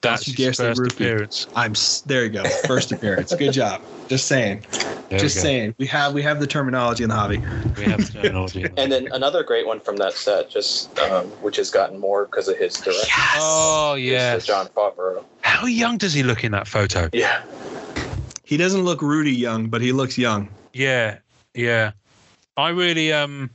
[0.05, 0.92] That's Don't you dare his first roofie.
[0.92, 1.46] appearance.
[1.55, 1.72] I'm
[2.07, 2.24] there.
[2.24, 2.44] You go.
[2.66, 3.34] First appearance.
[3.34, 3.80] Good job.
[4.09, 4.64] Just saying.
[5.09, 5.74] There Just we saying.
[5.78, 7.38] We have we have the terminology in the hobby.
[7.76, 8.66] We have the terminology.
[8.76, 12.48] And then another great one from that set, just um, which has gotten more because
[12.48, 13.09] of his direction.
[13.09, 13.36] Yes.
[13.40, 14.38] oh yeah.
[14.38, 15.24] Jon Favreau.
[15.40, 17.09] How young does he look in that photo?
[17.12, 17.42] Yeah.
[18.44, 20.48] He doesn't look Rudy young, but he looks young.
[20.74, 21.18] Yeah,
[21.55, 21.92] yeah.
[22.57, 23.50] I really um.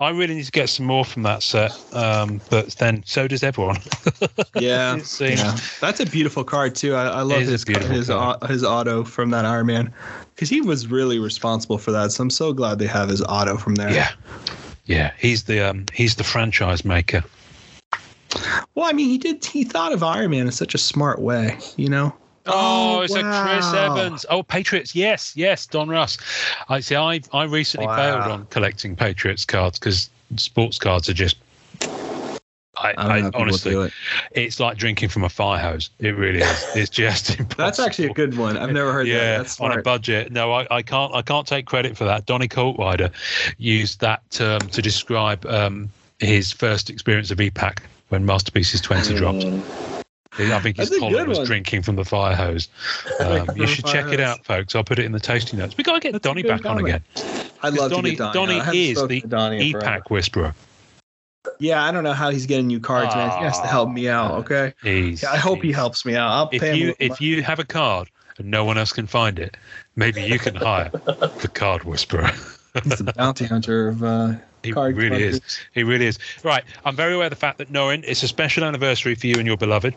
[0.00, 3.42] I really need to get some more from that set, um, but then so does
[3.42, 3.76] everyone.
[4.58, 4.98] Yeah.
[5.20, 5.56] Yeah.
[5.80, 6.94] That's a beautiful card too.
[6.94, 8.42] I, I love It is a his his card.
[8.50, 9.92] his auto from that Iron Man
[10.34, 12.12] because he was really responsible for that.
[12.12, 13.90] So I'm so glad they have his auto from there.
[13.92, 14.10] Yeah,
[14.86, 15.12] yeah.
[15.18, 17.22] He's the um, he's the franchise maker.
[18.74, 19.44] Well, I mean, he did.
[19.44, 21.58] He thought of Iron Man in such a smart way.
[21.76, 22.14] You know.
[22.46, 23.72] Oh, it's a Chris.
[23.74, 24.24] Evans.
[24.30, 24.94] Oh, Patriots.
[24.94, 26.18] Yes, yes, Donruss.
[26.68, 26.96] I see.
[26.96, 27.96] I I recently Wow.
[27.96, 31.36] bailed on collecting Patriots cards because sports cards are just.
[32.76, 33.92] I, I I honestly, it.
[34.32, 35.90] it's like drinking from a fire hose.
[35.98, 36.66] It really is.
[36.74, 37.64] It's just impossible.
[37.64, 38.56] That's actually a good one.
[38.56, 39.10] I've never heard that.
[39.12, 40.32] yeah, That's on a budget.
[40.32, 41.14] No, I, I can't.
[41.14, 42.24] I can't take credit for that.
[42.24, 43.12] Donny Coltwider
[43.58, 49.44] used that term to describe um, his first experience of e-Pack when Masterpieces Twenty dropped.
[50.38, 51.46] I think his collar was one.
[51.46, 52.68] drinking from the fire hose.
[53.20, 54.74] Um, you should check it out, folks.
[54.74, 55.76] I'll put it in the tasting notes.
[55.76, 57.02] We gotta get That's good back on again.
[57.62, 58.54] I'd love Donny, to get Donnie.
[58.60, 59.62] I haven't is the Donnie.
[59.62, 60.54] e-Pack whisperer.
[61.58, 63.30] Yeah, I don't know how he's getting new cards, man.
[63.38, 64.32] He has to help me out.
[64.40, 64.72] Okay.
[64.82, 66.30] Yeah, I hope he helps me out.
[66.30, 67.26] I'll If pay you if money.
[67.26, 68.08] you have a card
[68.38, 69.56] and no one else can find it,
[69.96, 72.30] maybe you can hire the card whisperer.
[72.84, 74.32] he's the bounty hunter of uh,
[74.62, 75.40] He card really is.
[75.72, 76.18] He really is.
[76.42, 76.64] Right.
[76.84, 79.46] I'm very aware of the fact that Norrin, it's a special anniversary for you and
[79.46, 79.94] your beloved.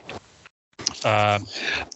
[1.06, 1.46] Um,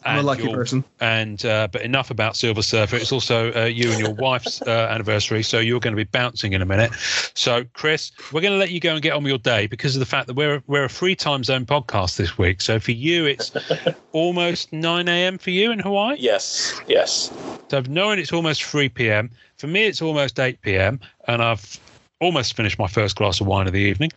[0.03, 0.83] I'm a lucky your- person.
[0.99, 2.97] And uh, but enough about Silver Surfer.
[2.97, 6.53] It's also uh, you and your wife's uh, anniversary, so you're going to be bouncing
[6.53, 6.91] in a minute.
[7.33, 9.95] So, Chris, we're going to let you go and get on with your day because
[9.95, 12.61] of the fact that we're we're a free time zone podcast this week.
[12.61, 13.51] So for you, it's
[14.11, 15.37] almost 9 a.m.
[15.37, 16.17] for you in Hawaii.
[16.19, 17.31] Yes, yes.
[17.69, 19.29] So knowing it's almost 3 p.m.
[19.57, 20.99] For me, it's almost 8 p.m.
[21.27, 21.79] and I've
[22.19, 24.11] almost finished my first glass of wine of the evening.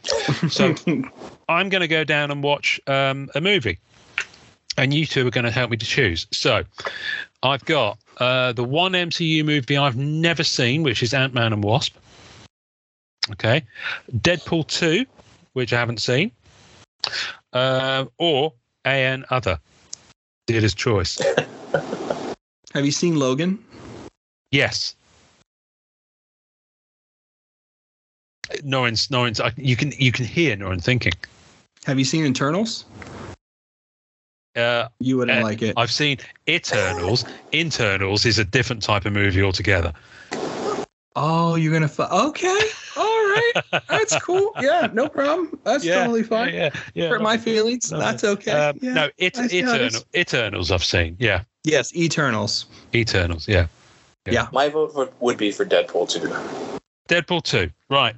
[0.48, 0.74] So
[1.48, 3.78] I'm going to go down and watch um, a movie,
[4.76, 6.26] and you two are going to help me to choose.
[6.30, 6.64] So
[7.42, 11.62] I've got uh, the one MCU movie I've never seen, which is Ant Man and
[11.62, 11.96] Wasp.
[13.32, 13.62] Okay,
[14.16, 15.04] Deadpool 2,
[15.52, 16.32] which I haven't seen,
[17.52, 18.52] uh, or
[18.84, 19.60] AN Other.
[20.46, 21.18] Dealer's choice.
[22.72, 23.62] Have you seen Logan?
[24.50, 24.96] Yes.
[28.62, 31.12] Norrin's, Norrin's, I- you can you can hear Norrin thinking.
[31.86, 32.84] Have you seen Internals?
[34.56, 35.74] Uh, You wouldn't Uh, like it.
[35.76, 37.24] I've seen Eternals.
[37.52, 39.92] Internals is a different type of movie altogether.
[41.16, 41.88] Oh, you're gonna.
[41.88, 42.60] Fu- okay.
[42.96, 43.52] All right.
[43.88, 44.52] That's cool.
[44.60, 45.58] Yeah, no problem.
[45.64, 46.54] That's totally fine.
[46.54, 47.08] Yeah, yeah.
[47.08, 47.90] Hurt my feelings.
[47.90, 48.52] No, That's okay.
[48.52, 48.92] Um, yeah.
[48.94, 49.94] No, it, I see how it is.
[49.96, 51.16] Eternal, Eternals I've seen.
[51.18, 52.66] Yeah, Yes, Eternals.
[52.94, 53.46] Eternals.
[53.48, 53.66] Yeah.
[54.26, 54.48] Yeah.
[54.52, 56.20] My vote would, would be for Deadpool 2.
[57.08, 57.70] Deadpool 2.
[57.88, 58.14] Right.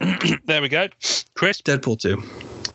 [0.46, 0.88] there we go.
[1.34, 2.16] Chris, Deadpool 2.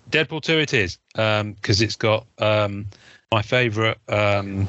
[0.10, 2.86] Deadpool 2 it is because it's got um,
[3.32, 4.68] my favourite um,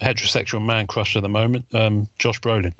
[0.00, 2.72] heterosexual man crush at the moment, um, Josh Brolin.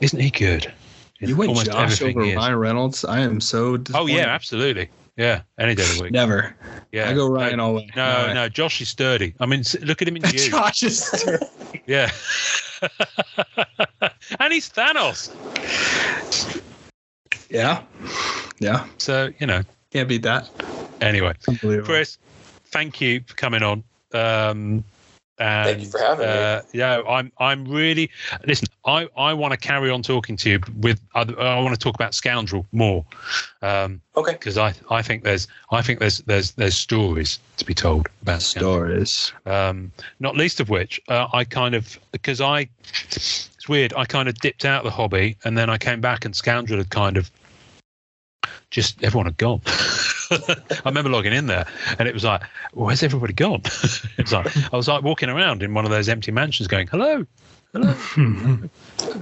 [0.00, 0.72] Isn't he good?
[1.20, 2.20] In You went Josh over.
[2.20, 3.04] Ryan Reynolds.
[3.04, 4.88] I am so Oh yeah, absolutely.
[5.16, 6.12] Yeah, any day of the week.
[6.12, 6.56] Never.
[6.90, 7.90] Yeah, I go Ryan No, all the way.
[7.94, 8.34] no, All right.
[8.34, 9.34] no, Josh is sturdy.
[9.38, 10.32] I mean, look at him in Dune.
[10.50, 11.04] Josh is.
[11.04, 11.46] Sturdy.
[11.86, 12.10] Yeah.
[14.40, 15.30] and he's Thanos.
[17.50, 17.82] Yeah.
[18.58, 18.86] Yeah.
[18.98, 20.48] So, you know, Can't beat that.
[21.00, 21.34] anyway.
[21.84, 22.18] Chris,
[22.66, 23.82] thank you for coming on.
[24.12, 24.84] Um,
[25.38, 26.32] and, Thank you for having me.
[26.32, 27.32] uh, Yeah, I'm.
[27.38, 28.08] I'm really.
[28.46, 31.00] Listen, I, I want to carry on talking to you with.
[31.16, 33.04] Other, I want to talk about Scoundrel more,
[33.60, 34.34] um, Okay.
[34.34, 38.42] because I I think there's I think there's there's there's stories to be told about
[38.42, 39.04] Scoundrel.
[39.04, 39.32] Stories.
[39.46, 42.68] um, not least of which uh, I kind of because I
[43.64, 46.26] it's weird I kind of dipped out of the hobby and then I came back
[46.26, 47.30] and Scoundrel had kind of
[48.70, 49.62] just everyone had gone.
[50.30, 51.66] I remember logging in there
[51.98, 52.42] and it was like,
[52.74, 53.62] where's everybody gone?
[53.64, 56.88] it was like I was like walking around in one of those empty mansions going,
[56.88, 57.24] hello,
[57.72, 57.94] hello.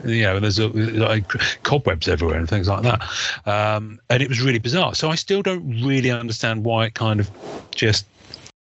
[0.04, 1.28] you know, there's uh, like
[1.62, 3.00] cobwebs everywhere and things like that.
[3.46, 4.96] Um, and it was really bizarre.
[4.96, 7.30] So I still don't really understand why it kind of
[7.70, 8.06] just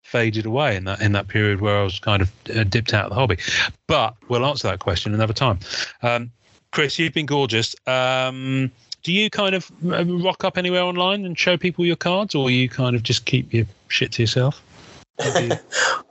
[0.08, 3.06] faded away in that in that period where I was kind of uh, dipped out
[3.06, 3.38] of the hobby.
[3.88, 5.60] But we'll answer that question another time.
[6.02, 6.32] Um,
[6.72, 7.76] Chris, you've been gorgeous.
[7.86, 8.72] Um,
[9.04, 12.50] do you kind of uh, rock up anywhere online and show people your cards, or
[12.50, 14.62] you kind of just keep your shit to yourself?
[15.20, 15.60] How do you-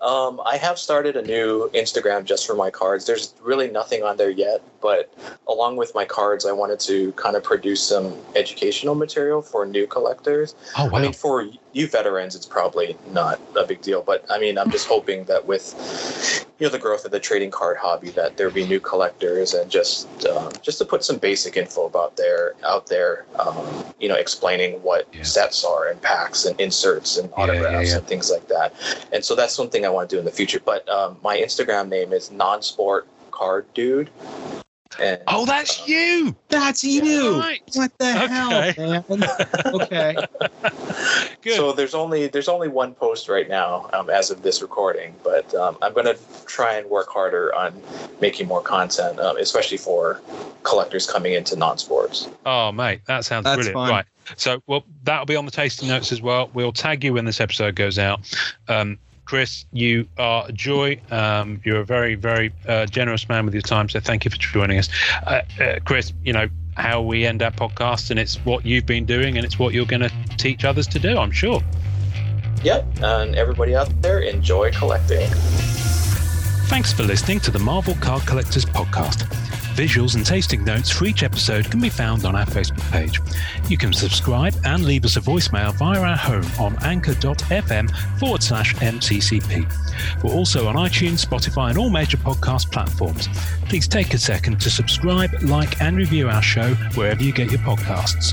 [0.07, 3.07] Um, I have started a new Instagram just for my cards.
[3.07, 5.13] There's really nothing on there yet, but
[5.49, 9.87] along with my cards, I wanted to kind of produce some educational material for new
[9.87, 10.55] collectors.
[10.79, 10.99] oh wow!
[10.99, 14.71] I mean, for you veterans, it's probably not a big deal, but I mean, I'm
[14.71, 18.49] just hoping that with you know the growth of the trading card hobby, that there
[18.51, 22.87] be new collectors and just um, just to put some basic info about there out
[22.87, 25.23] there, um, you know, explaining what Yeah.
[25.23, 27.97] sets are and packs and inserts and Yeah, yeah, autographs yeah.
[27.99, 28.73] and things like that.
[29.13, 30.61] And so that's something I want to do in the future.
[30.65, 34.09] But um, my Instagram name is non-sport card dude.
[34.99, 36.37] And, oh, that's uh, you.
[36.49, 37.39] That's you.
[37.41, 37.61] Right.
[37.75, 38.27] What the Okay.
[38.29, 39.05] hell, man?
[39.75, 40.17] okay.
[41.43, 41.57] Good.
[41.57, 45.55] So there's only there's only one post right now um, as of this recording, but
[45.55, 46.17] um, I'm going to
[46.47, 47.81] try and work harder on
[48.21, 50.21] making more content, um, especially for
[50.63, 52.29] collectors coming into non-sports.
[52.47, 53.75] Oh, mate, that sounds That's brilliant.
[53.75, 53.91] fine.
[53.91, 54.05] Right.
[54.37, 56.51] So, well, that'll be on the tasting notes as well.
[56.53, 58.21] We'll tag you when this episode goes out.
[58.67, 61.01] Um, Chris, you are a joy.
[61.11, 63.89] Um, you're a very, very uh, generous man with your time.
[63.89, 64.89] So, thank you for joining us.
[65.27, 69.05] Uh, uh, Chris, you know how we end our podcast, and it's what you've been
[69.05, 71.61] doing, and it's what you're going to teach others to do, I'm sure.
[72.63, 75.29] Yep, and everybody out there, enjoy collecting.
[76.69, 79.27] Thanks for listening to the Marvel Card Collectors Podcast.
[79.77, 83.21] Visuals and tasting notes for each episode can be found on our Facebook page.
[83.69, 88.75] You can subscribe and leave us a voicemail via our home on anchor.fm forward slash
[88.77, 89.71] MCCP.
[90.23, 93.29] We're also on iTunes, Spotify, and all major podcast platforms.
[93.69, 97.61] Please take a second to subscribe, like, and review our show wherever you get your
[97.61, 98.33] podcasts.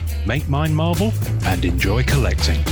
[0.25, 1.11] Make mine Marvel
[1.45, 2.63] and enjoy collecting.